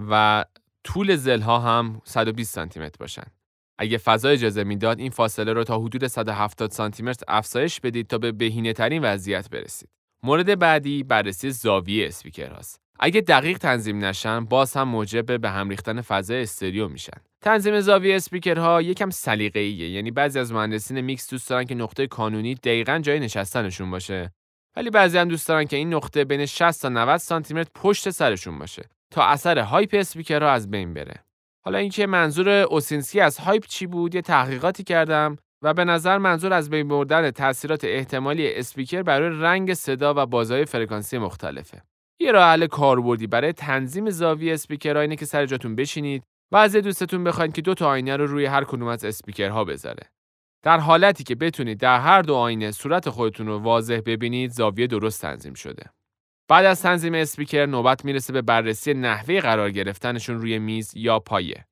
و 0.10 0.46
طول 0.84 1.16
ضلع‌ها 1.15 1.60
هم 1.60 2.02
120 2.06 2.54
سانتی 2.54 2.80
متر 2.80 2.98
باشن. 3.00 3.28
اگه 3.78 3.98
فضا 3.98 4.30
اجازه 4.30 4.63
می‌داد 4.63 5.00
این 5.00 5.10
فاصله 5.10 5.54
رو 5.54 5.63
تا 5.63 5.80
حدود 5.80 6.08
170 6.08 6.72
سانتی 6.72 7.04
متر 7.04 7.24
افزایش 7.28 7.80
بدید 7.80 8.08
تا 8.08 8.18
به 8.18 8.32
بهینه 8.32 8.74
ترین 8.74 9.04
وضعیت 9.04 9.50
برسید. 9.50 9.90
مورد 10.24 10.60
بعدی 10.60 11.04
بررسی 11.04 11.52
زاویه 11.52 12.08
اسپیکر 12.08 12.52
هاست. 12.52 12.83
اگه 13.00 13.21
دقیق 13.21 13.57
تنظیم 13.57 14.05
نشن 14.05 14.45
باز 14.45 14.73
هم 14.73 14.88
موجب 14.88 15.41
به 15.41 15.50
هم 15.50 15.69
ریختن 15.69 16.01
فضای 16.01 16.41
استریو 16.41 16.88
میشن. 16.88 17.17
تنظیم 17.41 17.79
زاویه 17.79 18.15
اسپیکرها 18.15 18.81
یکم 18.81 19.09
سلیقه‌ایه 19.09 19.89
یعنی 19.89 20.12
بعضی 20.12 20.39
از 20.39 20.51
مهندسین 20.53 21.01
میکس 21.01 21.29
دوست 21.29 21.50
دارن 21.50 21.63
که 21.63 21.75
نقطه 21.75 22.07
کانونی 22.07 22.55
دقیقا 22.55 23.00
جای 23.00 23.19
نشستنشون 23.19 23.91
باشه 23.91 24.31
ولی 24.75 24.89
بعضی 24.89 25.17
هم 25.17 25.27
دوست 25.27 25.47
دارن 25.47 25.65
که 25.65 25.77
این 25.77 25.93
نقطه 25.93 26.23
بین 26.25 26.45
60 26.45 26.81
تا 26.81 26.89
90 26.89 27.17
سانتی 27.17 27.53
متر 27.53 27.69
پشت 27.75 28.09
سرشون 28.09 28.59
باشه 28.59 28.89
تا 29.12 29.23
اثر 29.25 29.59
hype 29.60 29.89
اسپیکرها 29.93 30.50
از 30.50 30.71
بین 30.71 30.93
بره. 30.93 31.23
حالا 31.65 31.77
اینکه 31.77 32.07
منظور 32.07 32.50
اوسینسکی 32.50 33.19
از 33.19 33.38
hype 33.38 33.65
چی 33.65 33.88
بود 33.88 34.15
یه 34.15 34.21
تحقیقاتی 34.21 34.83
کردم 34.83 35.38
و 35.62 35.73
به 35.73 35.85
نظر 35.85 36.17
منظور 36.17 36.53
از 36.53 36.69
بین 36.69 36.88
بردن 36.88 37.31
تاثیرات 37.31 37.83
احتمالی 37.83 38.53
اسپیکر 38.53 39.03
برای 39.03 39.29
رنگ 39.41 39.73
صدا 39.73 40.13
و 40.17 40.25
بازه‌های 40.25 40.65
فرکانسی 40.65 41.17
مختلفه. 41.17 41.81
یه 42.20 42.32
راه 42.32 42.51
حل 42.51 42.67
کاربردی 42.67 43.27
برای 43.27 43.53
تنظیم 43.53 44.10
زاویه 44.10 44.53
اسپیکرها 44.53 45.01
اینه 45.01 45.15
که 45.15 45.25
سر 45.25 45.46
جاتون 45.46 45.75
بشینید 45.75 46.24
و 46.51 46.58
از 46.58 46.75
دوستتون 46.75 47.24
بخواید 47.24 47.53
که 47.53 47.62
دو 47.62 47.74
تا 47.74 47.88
آینه 47.88 48.17
رو 48.17 48.27
روی 48.27 48.46
هر 48.46 48.63
کدوم 48.63 48.88
از 48.88 49.05
اسپیکرها 49.05 49.63
بذاره. 49.63 50.10
در 50.63 50.79
حالتی 50.79 51.24
که 51.24 51.36
بتونید 51.36 51.79
در 51.79 52.00
هر 52.00 52.22
دو 52.22 52.36
آینه 52.36 52.72
صورت 52.72 53.10
خودتون 53.10 53.48
رو 53.48 53.60
واضح 53.60 54.01
ببینید 54.05 54.51
زاویه 54.51 54.88
درست 54.88 55.22
تنظیم 55.22 55.53
شده. 55.53 55.86
بعد 56.50 56.65
از 56.65 56.82
تنظیم 56.82 57.13
اسپیکر 57.13 57.65
نوبت 57.65 58.05
می‌رسه 58.05 58.34
به 58.34 58.41
بررسی 58.41 58.93
نحوه 58.93 59.39
قرار 59.39 59.72
گرفتنشون 59.72 60.41
روی 60.41 60.60
میز 60.60 60.91
یا 60.96 61.20
پایه. 61.20 61.65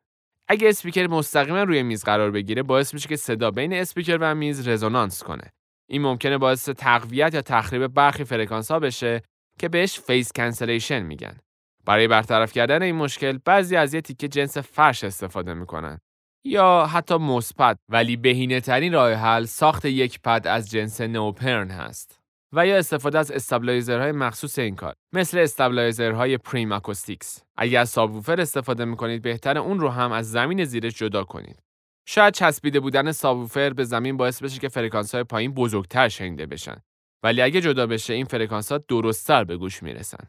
اگه 0.48 0.70
اسپیکر 0.70 1.08
مستقیما 1.08 1.64
روی 1.64 1.84
میز 1.84 2.04
قرار 2.04 2.32
بگیره 2.32 2.64
باعث 2.64 2.94
میشه 2.94 3.10
که 3.10 3.16
صدا 3.16 3.52
بین 3.52 3.74
اسپیکر 3.74 4.18
و 4.22 4.36
میز 4.36 4.68
رزونانس 4.68 5.24
کنه. 5.24 5.52
این 5.90 6.02
ممکنه 6.02 6.38
باعث 6.38 6.70
تقویت 6.70 7.34
یا 7.34 7.42
تخریب 7.42 7.88
برخی 7.88 8.24
فرکانس 8.24 8.72
بشه 8.72 9.22
که 9.62 9.70
بهش 9.70 10.00
phase 10.00 10.32
cancellation 10.36 11.00
میگن. 11.00 11.38
برای 11.86 12.08
برطرف 12.08 12.54
کردن 12.54 12.82
این 12.82 12.96
مشکل 12.96 13.40
بعضی 13.46 13.76
از 13.76 13.94
یه 13.94 14.02
تیکه 14.02 14.28
جنس 14.28 14.58
فرش 14.58 15.04
استفاده 15.04 15.54
می‌کنن 15.54 16.00
یا 16.46 16.86
حتی 16.86 17.16
mouse 17.18 17.55
pad 17.55 17.78
ولی 17.90 18.16
بهینه 18.16 18.62
ترین 18.62 18.94
راه 18.94 19.14
حل 19.14 19.46
ساخت 19.46 19.86
یک 19.86 20.20
پد 20.22 20.48
از 20.48 20.72
جنس 20.72 21.02
نئوپرن 21.02 21.72
هست. 21.72 22.20
و 22.54 22.68
یا 22.68 22.78
استفاده 22.78 23.20
از 23.20 23.32
stabilizer 23.32 23.98
های 23.98 24.12
مخصوص 24.12 24.60
این 24.60 24.76
کار 24.76 24.94
مثل 25.14 25.38
stabilizer 25.38 26.38
های 26.38 26.72
Primacoustic 26.72 27.44
اگر 27.58 27.82
از 27.82 27.90
سابوفر 27.90 28.42
استفاده 28.42 28.86
می‌کنید 28.86 29.22
بهتره 29.22 29.58
اون 29.58 29.80
رو 29.80 29.90
هم 29.90 30.12
از 30.12 30.32
زمین 30.32 30.64
زیرش 30.64 30.96
جدا 30.96 31.24
کنید 31.24 31.60
شاید 32.08 32.34
چسبیده 32.34 32.80
بودن 32.80 33.12
سابوفر 33.12 33.74
به 33.74 33.84
زمین 33.84 34.18
باعث 34.18 34.44
بشه 34.44 34.60
که 34.60 34.70
فرکانس 34.70 35.16
های 35.16 35.24
پایین 35.24 35.54
بزرگتر 35.54 36.10
شنیده 36.10 36.46
بشن 36.46 36.82
ولی 37.24 37.42
اگه 37.42 37.62
جدا 37.62 37.88
بشه 37.88 38.14
این 38.14 38.26
فرکانس 38.26 38.72
ها 38.72 38.78
درستتر 38.78 39.44
به 39.44 39.58
گوش 39.58 39.84
می‌رسن. 39.84 40.28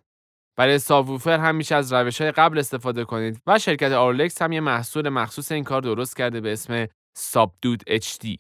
برای 0.57 0.79
سابوفر 0.79 1.39
هم 1.39 1.55
میشه 1.55 1.75
از 1.75 1.93
روش 1.93 2.21
های 2.21 2.31
قبل 2.31 2.59
استفاده 2.59 3.05
کنید 3.05 3.43
و 3.47 3.59
شرکت 3.59 3.93
Auralex 3.93 4.43
هم 4.43 4.53
یه 4.53 4.61
محصول 4.61 5.09
مخصوص 5.09 5.53
این 5.53 5.65
کار 5.65 5.83
درست 5.83 6.17
کرده 6.17 6.41
به 6.41 6.53
اسم 6.53 6.87
سابدود 7.17 7.83
HD 7.91 8.37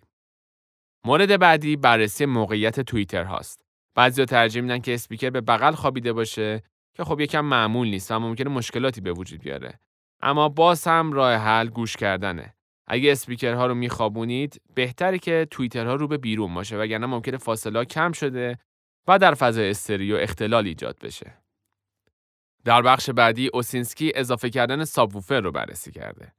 مورد 1.06 1.40
بعدی 1.40 1.76
بررسی 1.76 2.26
موقعیت 2.26 2.80
توییتر 2.80 3.25
هاست. 3.25 3.64
بعضیا 3.94 4.25
ترجیح 4.25 4.62
میدن 4.62 4.78
که 4.78 4.94
اسپیکر 4.94 5.30
به 5.30 5.40
بغل 5.40 5.73
خوابیده 5.73 6.12
باشه 6.12 6.62
که 6.97 7.04
خب 7.04 7.21
یکم 7.21 7.40
معمول 7.40 7.88
نیست 7.88 8.11
و 8.11 8.18
ممکنه 8.18 8.50
مشکلاتی 8.50 9.00
به 9.00 9.12
وجود 9.12 9.40
بیاره. 9.40 9.80
اما 10.23 10.49
باز 10.49 10.87
هم 10.87 11.12
راه 11.12 11.35
حل 11.35 11.68
گوش 11.68 11.97
کردنه. 11.97 12.54
اگه 12.87 13.12
اسپیکرها 13.12 13.67
رو 13.67 13.75
میخوابونید 13.75 14.62
بهتره 14.75 15.19
که 15.19 15.47
توییترها 15.51 15.95
رو 15.95 16.09
به 16.09 16.19
بیرون 16.19 16.55
باشه 16.55 16.77
وگرنه 16.77 17.07
ممکنه 17.07 17.37
فاصله 17.37 17.85
کم 17.85 18.12
شده 18.12 18.59
و 19.09 19.19
در 19.19 19.35
فضای 19.35 19.71
استریو 19.71 20.17
اختلال 20.17 20.67
ایجاد 20.67 20.99
بشه 20.99 21.43
در 22.65 22.83
بخش 22.83 23.11
بعدی 23.11 23.51
اوسینسکی 23.55 24.12
اضافه 24.15 24.51
کردن 24.51 24.85
سابوفر 24.85 25.41
رو 25.41 25.53
بررسی 25.53 25.93
کرده 25.93 26.33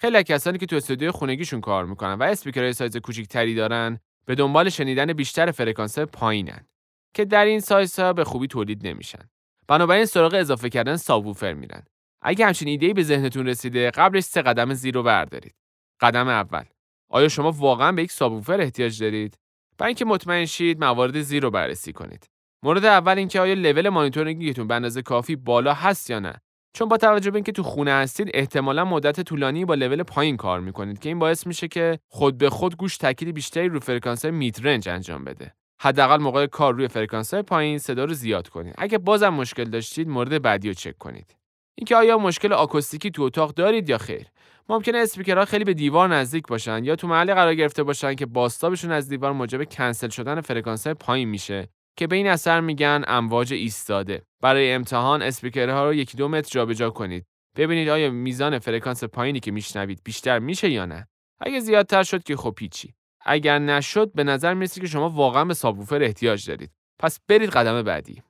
خیلی 0.00 0.22
کسانی 0.22 0.58
که 0.58 0.66
تو 0.66 0.76
استودیو 0.76 1.12
خونگیشون 1.12 1.60
کار 1.60 1.86
می‌کنن 1.86 2.14
و 2.14 2.22
اسپیکرهای 2.22 2.72
سایز 2.72 2.96
کوچیکتری 2.96 3.54
دارن 3.54 3.98
به 4.26 4.34
دنبال 4.34 4.68
شنیدن 4.68 5.12
بیشتر 5.12 5.50
فرکانس 5.50 5.98
پایینن 5.98 6.66
که 7.14 7.24
در 7.24 7.44
این 7.44 7.60
سایزها 7.60 8.12
به 8.12 8.24
خوبی 8.24 8.46
تولید 8.46 8.86
نمیشن. 8.86 9.28
بنابراین 9.68 10.04
سراغ 10.04 10.34
اضافه 10.34 10.68
کردن 10.68 10.96
سابوفر 10.96 11.54
میرن. 11.54 11.82
اگه 12.22 12.46
همچین 12.46 12.68
ایده‌ای 12.68 12.92
به 12.92 13.02
ذهنتون 13.02 13.46
رسیده 13.46 13.90
قبلش 13.90 14.22
سه 14.22 14.42
قدم 14.42 14.74
زیر 14.74 15.02
بردارید. 15.02 15.54
قدم 16.00 16.28
اول 16.28 16.64
آیا 17.10 17.28
شما 17.28 17.50
واقعا 17.50 17.92
به 17.92 18.02
یک 18.02 18.12
سابوفر 18.12 18.60
احتیاج 18.60 19.02
دارید؟ 19.02 19.38
برای 19.78 19.88
اینکه 19.88 20.04
مطمئن 20.04 20.44
شید 20.44 20.84
موارد 20.84 21.20
زیر 21.20 21.42
رو 21.42 21.50
بررسی 21.50 21.92
کنید. 21.92 22.26
مورد 22.62 22.84
اول 22.84 23.18
اینکه 23.18 23.40
آیا 23.40 23.54
لول 23.54 23.88
مانیتورینگتون 23.88 24.68
به 24.68 24.74
اندازه 24.74 25.02
کافی 25.02 25.36
بالا 25.36 25.74
هست 25.74 26.10
یا 26.10 26.18
نه؟ 26.18 26.34
چون 26.72 26.88
با 26.88 26.96
توجه 26.96 27.30
به 27.30 27.36
اینکه 27.36 27.52
تو 27.52 27.62
خونه 27.62 27.92
هستید 27.92 28.30
احتمالا 28.34 28.84
مدت 28.84 29.20
طولانی 29.20 29.64
با 29.64 29.74
لول 29.74 30.02
پایین 30.02 30.36
کار 30.36 30.60
می‌کنید 30.60 30.98
که 30.98 31.08
این 31.08 31.18
باعث 31.18 31.46
میشه 31.46 31.68
که 31.68 31.98
خود 32.08 32.38
به 32.38 32.50
خود 32.50 32.76
گوش 32.76 32.96
تاکید 32.96 33.34
بیشتری 33.34 33.68
رو 33.68 33.80
فرکانس 33.80 34.24
mid 34.24 34.64
range 34.64 34.88
انجام 34.88 35.24
بده. 35.24 35.54
حداقل 35.80 36.16
موقع 36.16 36.46
کار 36.46 36.74
روی 36.74 36.88
فرکانس 36.88 37.34
پایین 37.34 37.78
صدا 37.78 38.04
رو 38.04 38.14
زیاد 38.14 38.48
کنید. 38.48 38.74
اگه 38.78 38.98
بازم 38.98 39.28
مشکل 39.28 39.64
داشتید 39.64 40.08
مورد 40.08 40.42
بعدی 40.42 40.68
رو 40.68 40.74
چک 40.74 40.98
کنید. 40.98 41.36
اینکه 41.74 41.96
آیا 41.96 42.18
مشکل 42.18 42.52
آکوستیکی 42.52 43.10
تو 43.10 43.22
اتاق 43.22 43.54
دارید 43.54 43.88
یا 43.88 43.98
خیر. 43.98 44.26
ممکنه 44.70 44.98
اسپیکرها 44.98 45.44
خیلی 45.44 45.64
به 45.64 45.74
دیوار 45.74 46.08
نزدیک 46.08 46.46
باشن 46.46 46.84
یا 46.84 46.96
تو 46.96 47.08
محلی 47.08 47.34
قرار 47.34 47.54
گرفته 47.54 47.82
باشن 47.82 48.14
که 48.14 48.26
بازتابشون 48.26 48.92
از 48.92 49.08
دیوار 49.08 49.32
موجب 49.32 49.64
کنسل 49.64 50.08
شدن 50.08 50.40
فرکانس 50.40 50.86
پایین 50.86 51.28
میشه 51.28 51.68
که 51.96 52.06
به 52.06 52.16
این 52.16 52.26
اثر 52.26 52.60
میگن 52.60 53.04
امواج 53.06 53.52
ایستاده. 53.52 54.22
برای 54.42 54.72
امتحان 54.72 55.22
اسپیکرها 55.22 55.86
رو 55.86 55.94
یکی 55.94 56.16
دو 56.16 56.28
متر 56.28 56.50
جابجا 56.50 56.90
کنید. 56.90 57.26
ببینید 57.56 57.88
آیا 57.88 58.10
میزان 58.10 58.58
فرکانس 58.58 59.04
پایینی 59.04 59.40
که 59.40 59.50
میشنوید 59.50 60.00
بیشتر 60.04 60.38
میشه 60.38 60.70
یا 60.70 60.86
نه. 60.86 61.08
اگه 61.40 61.60
زیادتر 61.60 62.02
شد 62.02 62.22
که 62.22 62.36
خب 62.36 62.50
پیچی. 62.50 62.94
اگر 63.24 63.58
نشد 63.58 64.12
به 64.12 64.24
نظر 64.24 64.54
می‌رسه 64.54 64.80
که 64.80 64.86
شما 64.86 65.10
واقعا 65.10 65.44
به 65.44 65.54
سابوفر 65.54 66.02
احتیاج 66.02 66.48
دارید. 66.48 66.70
پس 66.98 67.20
برید 67.28 67.50
قدم 67.50 67.82
بعدی. 67.82 68.22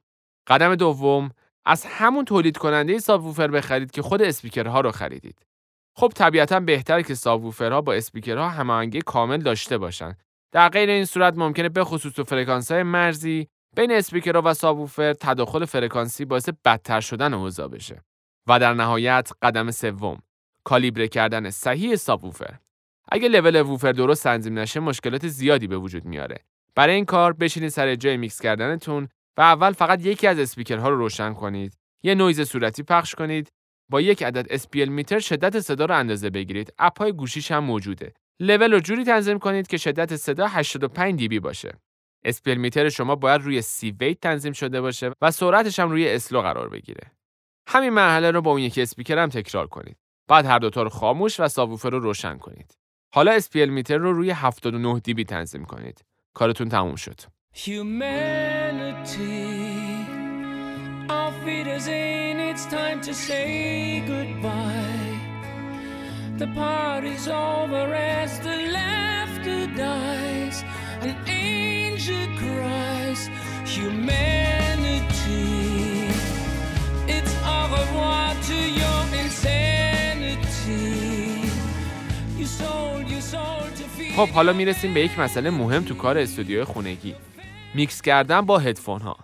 قدم 0.47 0.75
دوم 0.75 1.31
از 1.65 1.85
همون 1.87 2.25
تولید 2.25 2.57
کننده 2.57 2.99
سابوفر 2.99 3.49
بخرید 3.49 3.91
که 3.91 4.03
خود 4.03 4.23
اسپیکرها 4.23 4.81
رو 4.81 4.91
خریدید. 4.91 5.48
خب 5.99 6.13
طبیعتا 6.15 6.61
بهتره 6.61 7.03
که 7.03 7.15
سابوفرها 7.15 7.81
با 7.81 7.95
اسپیکرها 7.95 8.49
هماهنگی 8.49 9.01
کامل 9.01 9.37
داشته 9.37 9.79
باشن. 9.79 10.17
در 10.53 10.69
غیر 10.69 10.91
این 10.91 11.05
صورت 11.05 11.35
ممکنه 11.37 11.69
به 11.69 11.85
خصوص 11.85 12.13
تو 12.13 12.25
فرکانس 12.25 12.73
های 12.73 12.83
مرزی 12.83 13.49
بین 13.77 13.93
اسپیکرها 13.93 14.43
و 14.45 14.55
سابوفر 14.55 15.13
تداخل 15.13 15.65
فرکانسی 15.65 16.25
باعث 16.25 16.49
بدتر 16.65 17.01
شدن 17.01 17.35
اوضاع 17.35 17.69
بشه. 17.69 18.03
و 18.49 18.59
در 18.59 18.75
نهایت 18.75 19.31
قدم 19.43 19.71
سوم 19.71 20.23
کالیبره 20.65 21.09
کردن 21.09 21.51
صحیح 21.51 21.97
سابوفر. 21.97 22.55
اگه 23.13 23.29
لول 23.29 23.63
ووفر 23.63 23.93
درست 23.93 24.25
تنظیم 24.25 24.59
نشه 24.59 24.81
مشکلات 24.81 25.29
زیادی 25.29 25.67
به 25.67 25.79
وجود 25.79 26.05
میاره. 26.05 26.39
برای 26.75 26.95
این 26.95 27.05
کار 27.05 27.33
بشینید 27.33 27.69
سر 27.69 27.95
جای 27.95 28.17
میکس 28.17 28.41
کردنتون 28.41 29.09
و 29.37 29.41
اول 29.41 29.73
فقط 29.73 30.07
یکی 30.07 30.27
از 30.27 30.39
اسپیکرها 30.39 30.89
رو 30.89 30.97
روشن 30.97 31.35
کنید. 31.35 31.75
یه 32.03 32.15
نویز 32.15 32.41
صورتی 32.41 32.83
پخش 32.83 33.15
کنید. 33.15 33.49
با 33.91 34.01
یک 34.01 34.23
عدد 34.23 34.57
SPL 34.57 34.89
meter 34.89 35.19
شدت 35.19 35.61
صدا 35.61 35.85
رو 35.85 35.97
اندازه 35.97 36.31
بگیرید. 36.31 36.73
اپ 36.79 36.99
های 36.99 37.13
گوشیش 37.13 37.51
هم 37.51 37.65
موجوده. 37.65 38.13
لول 38.41 38.73
رو 38.73 38.81
جوری 38.81 39.05
تنظیم 39.05 39.39
کنید 39.39 39.67
که 39.67 39.77
شدت 39.77 40.17
صدا 40.17 40.47
85 40.47 41.29
dB 41.29 41.41
باشه. 41.41 41.73
SPL 42.27 42.57
meter 42.57 42.89
شما 42.89 43.17
باید 43.17 43.43
روی 43.43 43.63
C 43.63 43.91
weight 43.91 44.21
تنظیم 44.21 44.53
شده 44.53 44.81
باشه 44.81 45.13
و 45.21 45.31
سرعتش 45.31 45.79
هم 45.79 45.91
روی 45.91 46.09
slow 46.09 46.41
قرار 46.41 46.69
بگیره. 46.69 47.13
همین 47.69 47.91
مرحله 47.91 48.31
رو 48.31 48.43
با 48.43 48.51
اون 48.51 48.61
یکی 48.61 48.83
اسپیکر 48.83 49.19
هم 49.19 49.29
تکرار 49.29 49.67
کنید. 49.67 49.97
بعد 50.29 50.47
هر 50.47 50.59
دوتا 50.59 50.83
رو 50.83 50.89
خاموش 50.89 51.41
و 51.41 51.49
سابوفر 51.49 51.91
رو 51.91 51.99
روشن 51.99 52.39
کنید. 52.39 52.75
حالا 53.15 53.41
SPL 53.41 53.57
meter 53.57 53.97
رو 53.97 54.13
روی 54.13 54.31
79 54.31 55.01
dB 55.01 55.25
تنظیم 55.25 55.65
کنید. 55.65 56.05
کارتون 56.35 56.69
تموم 56.69 56.97
شد. 56.97 57.21
The 66.43 66.49
party's 66.63 67.27
over 67.29 67.87
as 68.21 68.33
the 68.47 68.57
laughter 68.79 69.63
dies. 69.85 70.57
An 71.07 71.17
angel 71.27 72.25
cries. 72.41 73.23
Humanity. 73.77 75.47
It's 77.17 77.35
au 77.55 77.63
revoir 77.77 78.29
to 78.51 78.59
your 78.81 79.01
insanity. 79.23 80.87
You 82.39 83.21
sold 83.21 83.37
your 83.37 83.54
soul 83.54 83.71
to 83.81 83.85
feed 83.97 84.17
خب 84.17 84.29
حالا 84.29 84.53
می‌رسیم 84.53 84.95
به 84.95 85.01
یک 85.01 85.19
مسئله 85.19 85.51
مهم 85.51 85.85
تو 85.85 85.95
کار 85.95 86.19
استودیوی 86.19 86.65
خونگی. 86.65 87.15
میکس 87.75 88.03
کردن 88.03 88.41
با 88.41 88.59
هدفون 88.59 89.01
ها. 89.01 89.17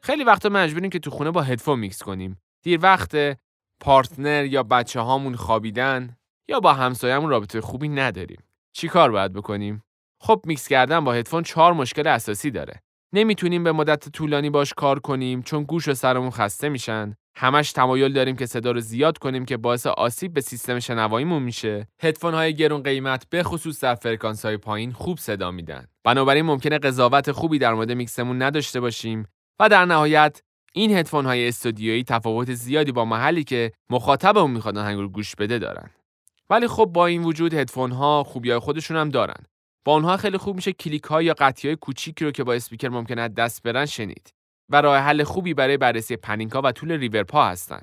خیلی 0.00 0.24
وقتا 0.24 0.48
مجبوریم 0.48 0.90
که 0.90 0.98
تو 0.98 1.10
خونه 1.10 1.30
با 1.30 1.42
هدفون 1.42 1.78
میکس 1.78 2.02
کنیم. 2.02 2.41
دیر 2.62 2.80
وقته 2.82 3.36
partner 3.80 4.44
یا 4.44 4.62
بچه 4.62 5.00
هامون 5.00 5.36
خوابیدن 5.36 6.16
یا 6.48 6.60
با 6.60 6.72
همسایه‌مون 6.72 7.30
رابطه 7.30 7.60
خوبی 7.60 7.88
نداریم. 7.88 8.42
چی 8.72 8.88
کار 8.88 9.10
باید 9.10 9.32
بکنیم؟ 9.32 9.82
خب 10.20 10.42
میکس 10.46 10.68
کردن 10.68 11.04
با 11.04 11.12
هدفون 11.12 11.42
چهار 11.42 11.72
مشکل 11.72 12.06
اساسی 12.06 12.50
داره. 12.50 12.82
نمی‌تونیم 13.14 13.64
به 13.64 13.72
مدت 13.72 14.08
طولانی 14.08 14.50
باش 14.50 14.74
کار 14.74 14.98
کنیم 14.98 15.42
چون 15.42 15.64
گوش 15.64 15.88
و 15.88 15.94
سرمون 15.94 16.30
خسته 16.30 16.68
میشن. 16.68 17.14
همش 17.36 17.72
تمایل 17.72 18.12
داریم 18.12 18.36
که 18.36 18.46
صدا 18.46 18.70
رو 18.70 18.80
زیاد 18.80 19.18
کنیم 19.18 19.44
که 19.44 19.56
باعث 19.56 19.86
آسیب 19.86 20.32
به 20.34 20.40
سیستم 20.40 20.78
شنواییمون 20.78 21.42
میشه. 21.42 21.88
هدفون 22.02 22.34
های 22.34 22.54
گرون 22.54 22.82
قیمت 22.82 23.26
به 23.30 23.42
خصوص 23.42 23.80
در 23.80 23.94
فرکانس 23.94 24.44
های 24.44 24.56
پایین 24.56 24.92
خوب 24.92 25.18
صدا 25.18 25.50
میدن. 25.50 25.86
بنابراین 26.04 26.44
ممکنه 26.44 26.78
قضاوت 26.78 27.32
خوبی 27.32 27.58
در 27.58 27.74
مورد 27.74 27.92
میکسمون 27.92 28.42
نداشته 28.42 28.80
باشیم 28.80 29.26
و 29.60 29.68
در 29.68 29.84
نهایت 29.84 30.42
این 30.72 30.96
هدفون 30.96 31.26
های 31.26 31.48
استودیویی 31.48 32.04
تفاوت 32.04 32.52
زیادی 32.54 32.92
با 32.92 33.04
محلی 33.04 33.44
که 33.44 33.72
مخاطبمون 33.90 34.50
می‌خواد 34.50 34.78
آهنگ 34.78 34.98
رو 34.98 35.08
گوش 35.08 35.34
بده 35.34 35.58
دارن. 35.58 35.90
ولی 36.50 36.68
خب 36.68 36.84
با 36.84 37.06
این 37.06 37.22
وجود 37.22 37.54
هدفون 37.54 37.92
ها 37.92 38.24
خوبی 38.24 38.50
های 38.50 38.58
خودشون 38.58 38.96
هم 38.96 39.08
دارن. 39.08 39.44
با 39.84 39.94
اونها 39.94 40.16
خیلی 40.16 40.38
خوب 40.38 40.56
میشه 40.56 40.72
کلیک 40.72 41.04
ها 41.04 41.22
یا 41.22 41.34
قطعی 41.38 41.68
های 41.68 41.76
کوچیکی 41.76 42.24
رو 42.24 42.30
که 42.30 42.44
با 42.44 42.54
اسپیکر 42.54 42.88
ممکنه 42.88 43.28
دست 43.28 43.62
برن 43.62 43.86
شنید 43.86 44.32
و 44.68 44.80
راه 44.80 44.98
حل 44.98 45.22
خوبی 45.22 45.54
برای 45.54 45.76
بررسی 45.76 46.16
panning 46.16 46.52
ها 46.52 46.62
و 46.64 46.72
طول 46.72 46.92
reverb 46.92 47.32
ها 47.32 47.48
هستن. 47.48 47.82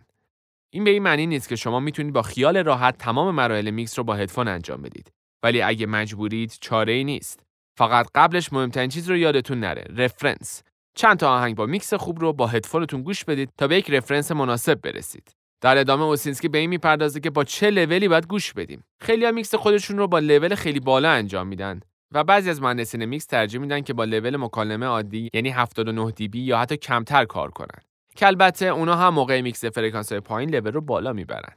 این 0.70 0.84
به 0.84 0.90
این 0.90 1.04
معنی 1.04 1.28
نیست 1.28 1.50
که 1.50 1.56
شما 1.56 1.80
می‌تونید 1.80 2.14
با 2.14 2.22
خیال 2.22 2.58
راحت 2.58 2.98
تمام 2.98 3.36
مراحل 3.36 3.70
میکس 3.70 3.98
رو 3.98 4.04
با 4.04 4.16
هدفون 4.16 4.48
انجام 4.48 4.82
بدید. 4.82 5.12
ولی 5.44 5.62
اگه 5.62 5.86
مجبورید 5.86 6.58
چاره 6.62 6.94
ای 6.94 7.04
نیست. 7.04 7.44
فقط 7.78 8.08
قبلش 8.16 8.54
مهمترین 8.54 8.90
چیز 8.90 9.10
رو 9.10 9.18
یادتون 9.18 9.60
نره 9.60 9.84
reference 9.96 10.64
چند 11.00 11.18
تا 11.18 11.36
آهنگ 11.36 11.56
با 11.56 11.66
میکس 11.66 11.94
خوب 11.94 12.20
رو 12.20 12.34
با 12.34 12.48
هدفونتون 12.48 13.02
گوش 13.02 13.26
بدید 13.26 13.50
تا 13.58 13.68
به 13.68 13.78
یک 13.78 13.92
reference 13.92 14.32
مناسب 14.32 14.82
برسید. 14.82 15.32
در 15.62 15.78
ادامه 15.78 16.04
اوسینسکی 16.04 16.48
به 16.48 16.58
این 16.58 16.70
می‌پردازه 16.70 17.20
که 17.20 17.30
با 17.30 17.44
چه 17.44 17.70
لولی 17.70 18.08
باید 18.08 18.28
گوش 18.28 18.54
بدیم. 18.54 18.84
خیلیا 19.02 19.32
میکس 19.32 19.56
خودشون 19.56 19.98
رو 19.98 20.08
با 20.08 20.20
لول 20.20 20.56
خیلی 20.56 20.80
بالا 20.80 21.12
انجام 21.12 21.48
میدن 21.48 21.80
و 22.12 22.24
بعضی 22.24 22.50
از 22.50 22.62
مهندسین 22.62 23.06
میکس 23.06 23.26
ترجیح 23.26 23.62
میدن 23.62 23.82
که 23.82 23.94
با 23.94 24.04
لول 24.04 24.38
مکالمه 24.38 24.86
عادی 24.86 25.30
یعنی 25.34 25.50
79 25.50 26.12
dB 26.12 26.42
یا 26.42 26.58
حتی 26.58 26.78
کمتر 26.78 27.26
کار 27.26 27.52
کنن. 27.52 27.80
که 28.16 28.28
البته 28.28 28.66
اونا 28.66 28.96
هم 28.96 29.14
موقع 29.14 29.42
میکس 29.42 29.66
فرکانس 29.66 30.14
پایین 30.14 30.56
لول 30.56 30.72
رو 30.72 30.82
بالا 30.82 31.14
می‌برن. 31.14 31.54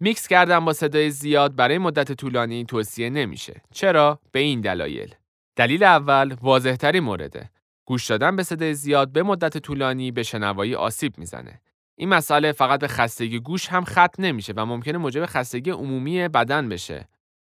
میکس 0.00 0.28
کردن 0.28 0.64
با 0.64 0.72
صدای 0.72 1.10
زیاد 1.10 1.56
برای 1.56 1.78
مدت 1.78 2.12
طولانی 2.12 2.64
توصیه 2.64 3.10
نمیشه. 3.10 3.62
چرا؟ 3.74 4.18
به 4.32 4.40
این 4.40 4.60
دلایل. 4.60 5.14
دلیل 5.56 5.84
اول 5.84 6.36
واضحترین 6.42 7.00
مورده. 7.00 7.50
گوش 7.84 8.06
دادن 8.06 8.36
به 8.36 8.42
صدای 8.42 8.74
زیاد 8.74 9.12
به 9.12 9.22
مدت 9.22 9.58
طولانی 9.58 10.10
به 10.10 10.22
شنوایی 10.22 10.74
آسیب 10.74 11.18
می‌زنه 11.18 11.60
این 11.96 12.08
مسئله 12.08 12.52
فقط 12.52 12.80
به 12.80 12.88
خستگی 12.88 13.40
گوش 13.40 13.68
هم 13.68 13.84
ختم 13.84 14.12
نمیشه 14.18 14.52
و 14.56 14.66
ممکنه 14.66 14.98
موجب 14.98 15.26
خستگی 15.26 15.70
عمومی 15.70 16.28
بدن 16.28 16.68
بشه 16.68 17.08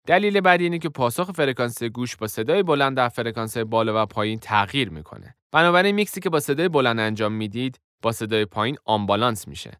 دلیل 0.07 0.41
بعدی 0.41 0.63
اینه 0.63 0.79
که 0.79 0.89
پاسخ 0.89 1.31
فرکانس 1.31 1.84
گوش 1.84 2.15
با 2.15 2.27
صدای 2.27 2.63
بلند 2.63 2.98
در 2.98 3.10
فرکانس 3.10 3.57
بالا 3.57 4.03
و 4.03 4.05
پایین 4.05 4.39
تغییر 4.39 4.89
می‌کنه. 4.89 5.36
بنابراین 5.51 5.96
میکسی 5.96 6.22
که 6.22 6.29
با 6.29 6.39
صدای 6.39 6.69
بلند 6.69 7.00
انجام 7.00 7.34
می‌دید 7.34 7.79
با 8.01 8.12
صدای 8.12 8.46
پایین 8.46 8.77
unbalance 8.86 9.48
میشه. 9.48 9.72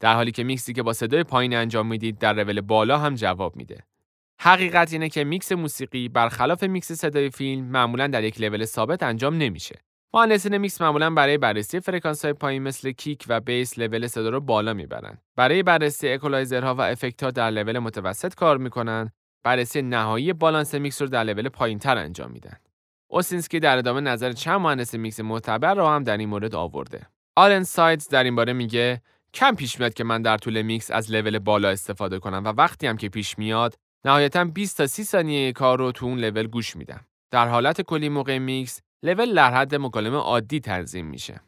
در 0.00 0.14
حالی 0.14 0.32
که 0.32 0.44
میکسی 0.44 0.72
که 0.72 0.82
با 0.82 0.92
صدای 0.92 1.24
پایین 1.24 1.56
انجام 1.56 1.86
می‌دید 1.86 2.18
در 2.18 2.32
رول 2.32 2.60
بالا 2.60 2.98
هم 2.98 3.14
جواب 3.14 3.56
میده. 3.56 3.84
حقیقت 4.40 4.92
اینه 4.92 5.08
که 5.08 5.24
میکس 5.24 5.52
موسیقی 5.52 6.08
برخلاف 6.08 6.62
میکس 6.62 6.92
صدای 6.92 7.30
فیلم 7.30 7.64
معمولا 7.64 8.06
در 8.06 8.24
یک 8.24 8.40
لول 8.40 8.64
ثابت 8.64 9.02
انجام 9.02 9.36
نمیشه. 9.36 9.80
مهندسین 10.14 10.56
میکس 10.56 10.80
معمولا 10.80 11.10
برای 11.10 11.38
بررسی 11.38 11.80
فرکانس 11.80 12.24
های 12.24 12.34
پایین 12.34 12.62
مثل 12.62 12.90
kick 12.90 13.24
و 13.28 13.40
bass 13.40 13.78
level 13.78 14.06
صدا 14.06 14.28
رو 14.28 14.40
بالا 14.40 14.74
می‌برن. 14.74 15.18
برای 15.36 15.62
بررسی 15.62 16.08
اکولایزرها 16.08 16.74
و 16.74 16.80
افکت 16.80 17.30
در 17.30 17.50
لول 17.50 17.78
متوسط 17.78 18.34
کار 18.34 18.58
می‌کنن 18.58 19.10
بررسی 19.44 19.82
نهایی 19.82 20.32
بالانس 20.32 20.74
میکس 20.74 21.02
رو 21.02 21.08
در 21.08 21.24
لول 21.24 21.48
پایینتر 21.48 21.98
انجام 21.98 22.30
میدن. 22.30 22.56
اوسینسکی 23.10 23.60
در 23.60 23.78
ادامه 23.78 24.00
نظر 24.00 24.32
چند 24.32 24.60
مهندس 24.60 24.94
میکس 24.94 25.20
معتبر 25.20 25.74
را 25.74 25.94
هم 25.94 26.04
در 26.04 26.16
این 26.16 26.28
مورد 26.28 26.54
آورده. 26.54 27.06
آلن 27.36 27.62
سایدز 27.62 28.08
در 28.08 28.24
این 28.24 28.34
باره 28.34 28.52
میگه 28.52 29.02
کم 29.34 29.54
پیش 29.54 29.80
میاد 29.80 29.94
که 29.94 30.04
من 30.04 30.22
در 30.22 30.36
طول 30.36 30.62
میکس 30.62 30.90
از 30.90 31.12
لول 31.12 31.38
بالا 31.38 31.68
استفاده 31.68 32.18
کنم 32.18 32.44
و 32.44 32.48
وقتی 32.48 32.86
هم 32.86 32.96
که 32.96 33.08
پیش 33.08 33.38
میاد 33.38 33.74
نهایتا 34.04 34.44
20 34.44 34.76
تا 34.76 34.86
30 34.86 35.04
ثانیه 35.04 35.52
کار 35.52 35.78
رو 35.78 35.92
تو 35.92 36.06
اون 36.06 36.18
لول 36.18 36.46
گوش 36.46 36.76
میدم. 36.76 37.00
در 37.30 37.48
حالت 37.48 37.82
کلی 37.82 38.08
موقع 38.08 38.38
میکس 38.38 38.82
لول 39.02 39.34
در 39.34 39.54
حد 39.54 39.74
مکالمه 39.74 40.16
عادی 40.16 40.60
تنظیم 40.60 41.06
میشه. 41.06 41.40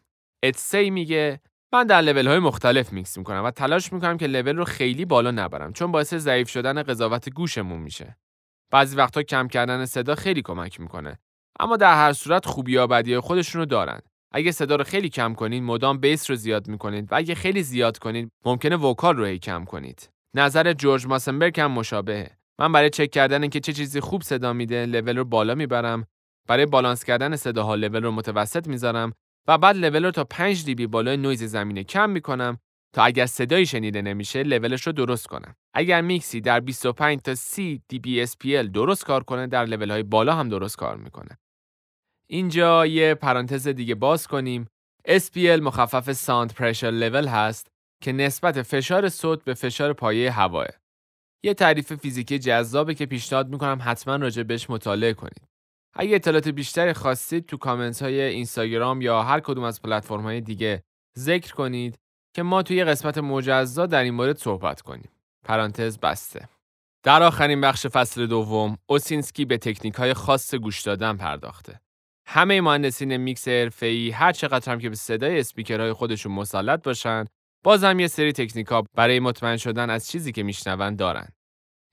اتسی 0.43 0.91
میگه 0.91 1.41
من 1.73 1.85
در 1.85 2.01
لول 2.01 2.29
های 2.29 2.39
مختلف 2.39 2.93
میکس 2.93 3.19
می‌کنم 3.19 3.45
و 3.45 3.51
تلاش 3.51 3.93
می‌کنم 3.93 4.17
که 4.17 4.27
لول 4.27 4.57
رو 4.57 4.65
خیلی 4.65 5.05
بالا 5.05 5.31
نبرم 5.31 5.73
چون 5.73 5.93
باعث 5.93 6.15
ضعیف 6.15 6.49
شدن 6.49 6.83
قضاوت 6.83 7.31
گوشمون 7.31 7.79
میشه. 7.79 8.17
بعضی 8.73 8.97
وقتا 8.97 9.23
کم 9.23 9.49
کردن 9.49 9.85
صدا 9.85 10.15
خیلی 10.15 10.43
کمک 10.43 10.81
می‌کنه. 10.81 11.19
اما 11.61 11.77
در 11.77 11.95
هر 11.95 12.13
صورت 12.13 12.47
خوبی 12.47 12.73
یا 12.73 12.87
بدی 12.87 13.19
خودشون 13.19 13.61
رو 13.61 13.67
دارن. 13.67 14.01
اگه 14.33 14.53
صدا 14.53 14.77
رو 14.77 14.85
خیلی 14.85 15.09
کم 15.09 15.35
کنید 15.35 15.63
مدام 15.63 15.99
bass 15.99 16.31
رو 16.31 16.37
زیاد 16.37 16.69
می‌کنید 16.69 17.13
و 17.13 17.17
اگه 17.17 17.35
خیلی 17.35 17.63
زیاد 17.63 17.99
کنید 17.99 18.31
ممکنه 18.45 18.77
vocal 18.77 19.17
رو 19.17 19.25
هی 19.25 19.39
کم 19.39 19.65
کنید. 19.65 20.11
نظر 20.37 20.73
جورج 20.73 21.07
ماسنبرگ 21.07 21.61
هم 21.61 21.71
مشابهه. 21.71 22.31
من 22.61 22.73
برای 22.73 22.91
چک 22.91 23.11
کردن 23.11 23.49
که 23.49 23.61
چه 23.61 23.73
چیزی 23.73 24.01
خوب 24.01 24.23
صدا 24.23 24.53
میده 24.53 24.87
لول 24.87 25.19
رو 25.19 25.25
بالا 25.25 25.55
می‌برم 25.55 26.07
برای 26.49 26.67
بالانس 26.67 27.05
کردن 27.05 27.37
صداها 27.37 27.75
لول 27.75 28.03
رو 28.03 28.11
متوسط 28.11 28.67
می‌ذارم 28.67 29.13
و 29.49 29.59
بعد 29.59 29.77
level 29.77 30.05
رو 30.05 30.11
تا 30.11 30.25
5 30.25 30.65
dB 30.64 30.87
بالای 30.87 31.17
نویز 31.17 31.45
زمینه 31.45 31.85
کم 31.85 32.11
می‌کنم 32.11 32.59
تا 32.95 33.03
اگر 33.05 33.27
صدایی 33.27 33.67
شنیده 33.67 34.03
نمیشه 34.03 34.43
لولش 34.43 34.87
رو 34.87 34.93
درست 34.93 35.27
کنم. 35.27 35.55
اگر 35.75 36.01
میکسی 36.01 36.41
در 36.41 36.61
25 36.61 37.21
تا 37.21 37.35
30 37.35 37.83
dB 37.88 38.27
SPL 38.27 38.67
درست 38.75 39.05
کار 39.05 39.25
کنه 39.25 39.47
در 39.47 39.65
لول 39.65 39.91
های 39.91 40.03
بالا 40.03 40.35
هم 40.35 40.49
درست 40.49 40.77
کار 40.77 40.97
می‌کنه. 40.97 41.39
اینجا 42.31 42.87
یه 42.87 43.15
پرانتز 43.15 43.69
دیگه 43.69 43.95
باز 43.95 44.27
کنیم. 44.27 44.67
SPL 45.09 45.61
مخفف 45.63 46.13
sound 46.12 46.55
pressure 46.55 46.91
level 46.91 47.27
هست 47.27 47.69
که 48.03 48.13
نسبت 48.13 48.63
فشار 48.63 49.09
صوت 49.09 49.45
به 49.45 49.55
فشار 49.55 49.93
پایه 49.93 50.31
هواه. 50.31 50.67
یه 51.45 51.55
تعریف 51.55 51.93
فیزیکی 51.93 52.39
جذابه 52.39 52.95
که 52.95 53.07
پیشنهاد 53.07 53.49
می‌کنم 53.49 53.79
حتما 53.83 54.17
راجع 54.17 54.43
بهش 54.43 54.71
مطالعه 54.71 55.13
کنید. 55.13 55.48
اگه 55.94 56.14
اطلاعات 56.14 56.48
بیشتری 56.48 56.92
خواستید 56.92 57.46
تو 57.46 57.57
کامنت 57.57 58.03
های 58.03 58.20
اینستاگرام 58.20 59.03
یا 59.03 59.22
هر 59.22 59.40
کدوم 59.40 59.64
از 59.64 59.83
پلتفرم 59.83 60.22
های 60.22 60.40
دیگه 60.40 60.83
ذکر 61.18 61.55
کنید 61.55 61.98
که 62.35 62.42
ما 62.42 62.62
توی 62.62 62.85
قسمت 62.85 63.18
مجزا 63.18 63.87
در 63.87 64.03
این 64.03 64.14
مورد 64.14 64.38
صحبت 64.38 64.81
کنیم. 64.81 65.11
پرانتز 65.44 65.98
بسته. 65.98 66.48
در 67.03 67.22
آخرین 67.22 67.61
بخش 67.61 67.87
فصل 67.87 68.27
دوم، 68.27 68.79
اوسینسکی 68.87 69.44
به 69.44 69.59
تکنیک 69.59 69.94
های 69.94 70.14
خاص 70.14 70.55
گوش 70.55 70.83
دادن 70.83 71.16
پرداخته. 71.16 71.81
همه 72.27 72.61
مهندسین 72.61 73.16
میکس 73.16 73.48
حرفه‌ای 73.48 74.11
هر 74.11 74.33
چقدر 74.33 74.72
هم 74.72 74.79
که 74.79 74.88
به 74.88 74.96
صدای 74.96 75.40
اسپیکرهای 75.40 75.92
خودشون 75.92 76.33
مسلط 76.33 76.83
باشن، 76.83 77.24
بازم 77.64 78.01
یه 78.01 78.07
سری 78.07 78.33
تکنیک 78.33 78.66
ها 78.66 78.85
برای 78.94 79.20
مطمئن 79.20 79.57
شدن 79.57 79.90
از 79.90 80.09
چیزی 80.09 80.33
که 80.33 80.42
میشنون 80.42 80.96
دارن. 80.96 81.29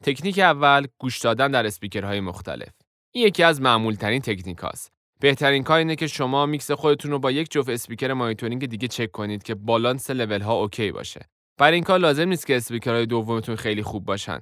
تکنیک 0.03 0.39
اول 0.39 0.87
گوش 0.99 1.19
دادن 1.19 1.51
در 1.51 1.65
اسپیکرهای 1.65 2.19
مختلف. 2.19 2.84
این 3.15 3.27
یکی 3.27 3.43
از 3.43 3.61
معمول 3.61 3.93
ترین 3.93 4.21
تکنیک 4.21 4.57
هاست. 4.57 4.91
بهترین 5.19 5.63
کار 5.63 5.77
اینه 5.77 5.95
که 5.95 6.07
شما 6.07 6.45
میکس 6.45 6.71
خودتون 6.71 7.11
رو 7.11 7.19
با 7.19 7.31
یک 7.31 7.51
جفت 7.51 7.69
اسپیکر 7.69 8.13
مانیتورینگ 8.13 8.65
دیگه 8.65 8.87
چک 8.87 9.11
کنید 9.11 9.43
که 9.43 9.55
بالانس 9.55 10.09
level 10.09 10.41
ها 10.41 10.53
OK 10.53 10.91
باشه. 10.91 11.21
برای 11.57 11.73
این 11.73 11.83
کار 11.83 11.99
لازم 11.99 12.29
نیست 12.29 12.47
که 12.47 12.55
اسپیکرهای 12.55 13.05
دومتون 13.05 13.55
خیلی 13.55 13.83
خوب 13.83 14.05
باشن 14.05 14.41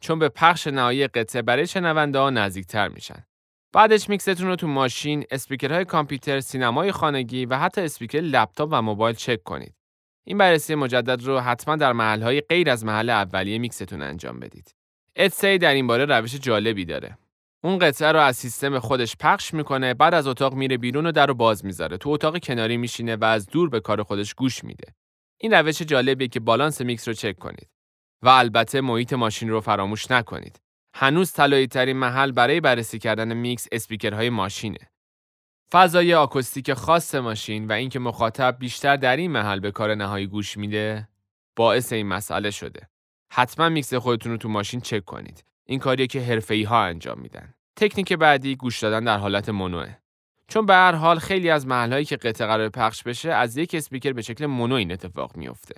چون 0.00 0.18
به 0.18 0.28
پخش 0.28 0.66
نهایی 0.66 1.06
قطعه 1.06 1.42
برای 1.42 1.66
شنونده 1.66 2.18
ها 2.18 2.30
نزدیکتر 2.30 2.88
میشن. 2.88 3.24
بعدش 3.72 4.08
میکستون 4.08 4.46
رو 4.46 4.56
تو 4.56 4.66
ماشین، 4.66 5.24
اسپیکرهای 5.30 5.84
کامپیوتر، 5.84 6.40
سینمای 6.40 6.92
خانگی 6.92 7.46
و 7.46 7.58
حتی 7.58 7.80
اسپیکر 7.80 8.20
لپتاپ 8.20 8.68
و 8.72 8.82
موبایل 8.82 9.16
چک 9.16 9.42
کنید. 9.42 9.74
این 10.24 10.38
بررسی 10.38 10.74
مجدد 10.74 11.22
رو 11.22 11.40
حتما 11.40 11.76
در 11.76 11.92
محلهای 11.92 12.40
غیر 12.40 12.70
از 12.70 12.84
محل 12.84 13.10
اولیه 13.10 13.58
میکستون 13.58 14.02
انجام 14.02 14.40
بدید. 14.40 14.74
اتسی 15.16 15.58
در 15.58 15.74
این 15.74 15.86
باره 15.86 16.04
روش 16.04 16.34
جالبی 16.34 16.84
داره. 16.84 17.18
اون 17.64 17.78
قطعه 17.78 18.12
رو 18.12 18.20
از 18.20 18.36
سیستم 18.36 18.78
خودش 18.78 19.16
پخش 19.16 19.54
می‌کنه 19.54 19.94
بعد 19.94 20.14
از 20.14 20.26
اتاق 20.26 20.54
میره 20.54 20.76
بیرون 20.76 21.06
و 21.06 21.12
در 21.12 21.26
رو 21.26 21.34
باز 21.34 21.64
می‌ذاره. 21.64 21.96
تو 21.96 22.10
اتاق 22.10 22.38
کناری 22.38 22.76
میشینه 22.76 23.16
و 23.16 23.24
از 23.24 23.46
دور 23.46 23.68
به 23.68 23.80
کار 23.80 24.02
خودش 24.02 24.34
گوش 24.34 24.64
میده. 24.64 24.94
این 25.40 25.52
روش 25.52 25.82
جالبیه 25.82 26.28
که 26.28 26.40
بالانس 26.40 26.80
میکس 26.80 27.08
رو 27.08 27.14
چک 27.14 27.38
کنید 27.38 27.68
و 28.22 28.28
البته 28.28 28.80
محیط 28.80 29.12
ماشین 29.12 29.48
رو 29.48 29.60
فراموش 29.60 30.10
نکنید. 30.10 30.60
هنوز 30.94 31.32
طلایی 31.32 31.66
ترین 31.66 31.96
محل 31.96 32.32
برای 32.32 32.60
بررسی 32.60 32.98
کردن 32.98 33.34
میکس 33.34 33.66
اسپیکرهای 33.72 34.30
ماشینه. 34.30 34.90
فضای 35.72 36.14
آکوستیک 36.14 36.72
خاص 36.72 37.14
ماشین 37.14 37.66
و 37.66 37.72
اینکه 37.72 37.98
مخاطب 37.98 38.56
بیشتر 38.58 38.96
در 38.96 39.16
این 39.16 39.30
محل 39.30 39.60
به 39.60 39.70
کار 39.70 39.94
نهایی 39.94 40.26
گوش 40.26 40.56
میده 40.56 41.08
باعث 41.56 41.92
این 41.92 42.06
مسئله 42.06 42.50
شده. 42.50 42.88
حتما 43.32 43.68
میکس 43.68 43.94
خودتون 43.94 44.32
رو 44.32 44.38
تو 44.38 44.48
ماشین 44.48 44.80
چک 44.80 45.04
کنید. 45.04 45.44
این 45.68 45.78
کاریه 45.78 46.06
که 46.06 46.20
حرفه‌ای 46.20 46.62
ها 46.62 46.84
انجام 46.84 47.20
میدن. 47.20 47.54
تکنیک 47.76 48.12
بعدی 48.12 48.56
گوش 48.56 48.80
دادن 48.80 49.04
در 49.04 49.18
حالت 49.18 49.48
mono 49.48 49.79
ه. 49.79 49.94
چون 50.48 50.66
به 50.66 50.74
هر 50.74 50.92
حال 50.92 51.18
خیلی 51.18 51.50
از 51.50 51.66
محلهایی 51.66 52.04
که 52.04 52.16
قطعه 52.16 52.46
قرار 52.46 52.68
پخش 52.68 53.02
بشه 53.02 53.32
از 53.32 53.56
یک 53.56 53.74
اسپیکر 53.74 54.12
به 54.12 54.22
شکل 54.22 54.46
mono 54.46 54.74
این 54.74 54.92
اتفاق 54.92 55.36
میفته. 55.36 55.74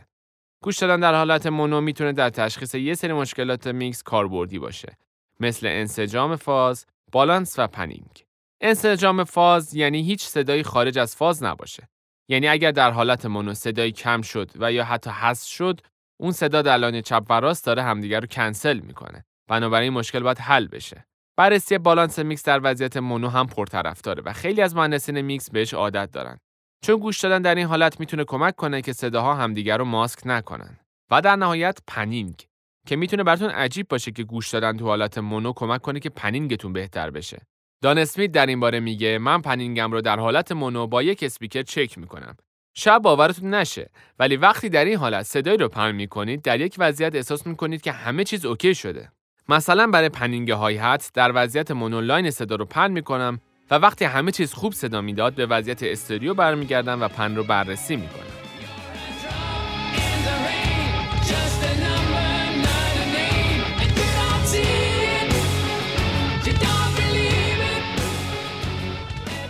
گوش 0.62 0.78
دادن 0.78 1.00
در 1.00 1.14
حالت 1.14 1.46
mono 1.46 1.80
می‌تونه 1.80 2.12
در 2.12 2.30
تشخیص 2.30 2.74
یه 2.74 2.94
سری 2.94 3.12
مشکلات 3.12 3.66
میکس 3.66 4.02
کاربردی 4.02 4.58
باشه 4.58 4.96
مثل 5.40 5.66
انسجام 5.66 6.36
فاز، 6.36 6.86
بالانس 7.12 7.58
و 7.58 7.66
panning. 7.66 8.24
انسجام 8.60 9.24
فاز 9.24 9.74
یعنی 9.74 10.02
هیچ 10.02 10.26
صدایی 10.26 10.62
خارج 10.62 10.98
از 10.98 11.16
فاز 11.16 11.42
نباشه. 11.42 11.88
یعنی 12.28 12.48
اگر 12.48 12.70
در 12.70 12.90
حالت 12.90 13.26
mono 13.26 13.54
صدایی 13.54 13.92
کم 13.92 14.22
شد 14.22 14.50
و 14.56 14.72
یا 14.72 14.84
حتی 14.84 15.10
حذف 15.10 15.48
شد، 15.48 15.80
اون 16.16 16.32
صدا 16.32 16.62
در 16.62 16.76
line 16.76 17.02
چپ 17.02 17.26
و 17.30 17.40
راست 17.40 17.66
داره 17.66 17.82
همدیگر 17.82 18.20
رو 18.20 18.26
کنسل 18.26 18.78
می‌کنه. 18.78 19.24
بنابراین 19.50 19.92
مشکل 19.92 20.20
باید 20.20 20.38
حل 20.38 20.66
بشه. 20.66 21.06
بررسی 21.36 21.78
بالانس 21.78 22.18
میکس 22.18 22.42
در 22.42 22.60
وضعیت 22.62 22.96
mono 22.96 23.28
هم 23.28 23.46
پرطرفداره 23.46 24.22
و 24.22 24.32
خیلی 24.32 24.62
از 24.62 24.76
مهندسین 24.76 25.20
میکس 25.20 25.50
بهش 25.50 25.74
عادت 25.74 26.10
دارن. 26.10 26.38
چون 26.84 26.96
گوش 26.96 27.20
دادن 27.20 27.42
در 27.42 27.54
این 27.54 27.66
حالت 27.66 28.00
می‌تونه 28.00 28.24
کمک 28.24 28.56
کنه 28.56 28.82
که 28.82 28.92
صداها 28.92 29.34
همدیگر 29.34 29.78
رو 29.78 29.84
ماسک 29.84 30.18
نکنن. 30.24 30.78
و 31.10 31.20
در 31.20 31.36
نهایت 31.36 31.78
panning 31.86 32.46
که 32.86 32.96
می‌تونه 32.96 33.24
براتون 33.24 33.50
عجیب 33.50 33.88
باشه 33.88 34.10
که 34.10 34.24
گوش 34.24 34.50
دادن 34.50 34.76
تو 34.76 34.84
حالت 34.84 35.18
مونو 35.18 35.52
کمک 35.52 35.80
کنه 35.80 36.00
که 36.00 36.10
panning 36.10 36.54
تون 36.54 36.72
بهتر 36.72 37.10
بشه. 37.10 37.42
دان 37.82 37.98
اسمیت 37.98 38.32
در 38.32 38.46
این 38.46 38.60
باره 38.60 38.80
میگه 38.80 39.18
من 39.18 39.42
panning 39.42 39.86
م 39.86 39.92
رو 39.92 40.00
در 40.00 40.18
حالت 40.18 40.52
مونو 40.52 40.86
با 40.86 41.02
یک 41.02 41.22
اسپیکر 41.22 41.62
چک 41.62 41.98
می‌کنم. 41.98 42.36
شاید 42.76 43.02
باورتون 43.02 43.54
نشه 43.54 43.90
ولی 44.18 44.36
وقتی 44.36 44.68
در 44.68 44.84
این 44.84 44.96
حالت 44.96 45.22
صدایی 45.22 45.56
رو 45.56 45.68
pan 45.68 45.92
می‌کنید 45.92 46.42
در 46.42 46.60
یک 46.60 46.74
وضعیت 46.78 47.14
احساس 47.14 47.46
می‌کنید 47.46 47.82
که 47.82 47.92
همه 47.92 48.24
چیز 48.24 48.44
okay 48.44 48.74
شده. 48.74 49.12
مثلا 49.48 49.86
برای 49.86 50.08
panning 50.08 50.50
hi-hat 50.50 51.10
در 51.14 51.32
وضعیت 51.34 51.70
مونو 51.70 52.10
این 52.10 52.30
صدا 52.30 52.56
رو 52.56 52.64
pan 52.64 52.90
می‌کنم 52.90 53.40
و 53.70 53.74
وقتی 53.74 54.04
همه 54.04 54.32
چیز 54.32 54.54
خوب 54.54 54.72
صدا 54.72 55.00
می‌داد 55.00 55.34
به 55.34 55.46
وضعیت 55.46 55.82
استریو 55.82 56.34
برمیگردم 56.34 57.02
و 57.02 57.08
pan 57.08 57.36
رو 57.36 57.44
بررسی 57.44 57.96
می‌کنم. 57.96 58.26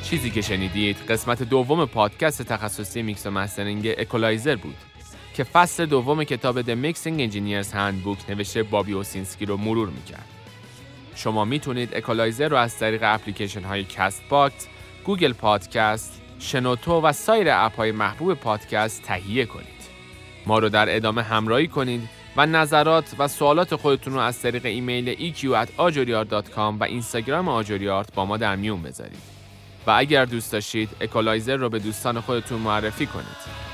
چیزی 0.03 0.31
که 0.31 0.41
شنیدید 0.41 0.97
قسمت 1.09 1.43
دوم 1.43 1.87
پادکست 1.87 2.43
تخصصی 2.43 3.03
میکس 3.03 3.27
و 3.27 3.31
mastering 3.31 3.95
اکولایزر 3.99 4.57
بود 4.57 4.77
که 5.41 5.45
فصل 5.45 5.87
دوم 5.87 6.25
کتاب 6.25 6.63
The 6.63 6.77
Mixing 6.85 7.31
Engineer's 7.31 7.73
Handbook 7.73 8.31
نوشته 8.31 8.63
بابی 8.63 8.93
اوسینسکی 8.93 9.47
رو 9.47 9.57
مرور 9.57 9.89
می‌کرد. 9.89 10.25
شما 11.15 11.45
می‌تونید 11.45 11.97
اکولایزر 11.97 12.49
رو 12.49 12.57
از 12.57 12.79
طریق 12.79 13.01
اپلیکیشن 13.05 13.63
های 13.63 13.85
کست 13.85 14.23
باکس، 14.29 14.67
گوگل 15.05 15.33
پادکست، 15.33 16.21
شنوتو 16.39 17.01
و 17.01 17.13
سایر 17.13 17.47
اپ 17.51 17.77
های 17.77 17.93
محبوب 17.93 18.35
پادکست 18.35 19.03
تهیه 19.03 19.47
کنید. 19.47 19.67
ما 20.47 20.59
رو 20.59 20.69
در 20.69 20.97
ادامه 20.97 21.23
همراهی 21.23 21.69
کنید 21.69 22.09
و 22.37 22.47
نظرات 22.47 23.15
و 23.19 23.29
سوالات 23.29 23.77
خودتون 23.77 24.13
رو 24.13 24.21
از 24.21 24.43
طریق 24.43 24.67
ایمیل 24.67 25.35
eq@ajuriart.com 25.35 26.77
و 26.81 26.85
اینستاگرام 26.85 27.49
آجوریارت 27.49 28.15
با 28.15 28.25
ما 28.25 28.37
در 28.37 28.57
میون 28.57 28.83
بذارید. 28.83 29.23
و 29.87 29.91
اگر 29.91 30.25
دوست 30.25 30.53
داشتید 30.53 30.89
اکولایزر 31.01 31.57
رو 31.57 31.69
به 31.69 31.79
دوستان 31.79 32.21
خودتون 32.21 32.59
معرفی 32.59 33.07
کنید. 33.07 33.70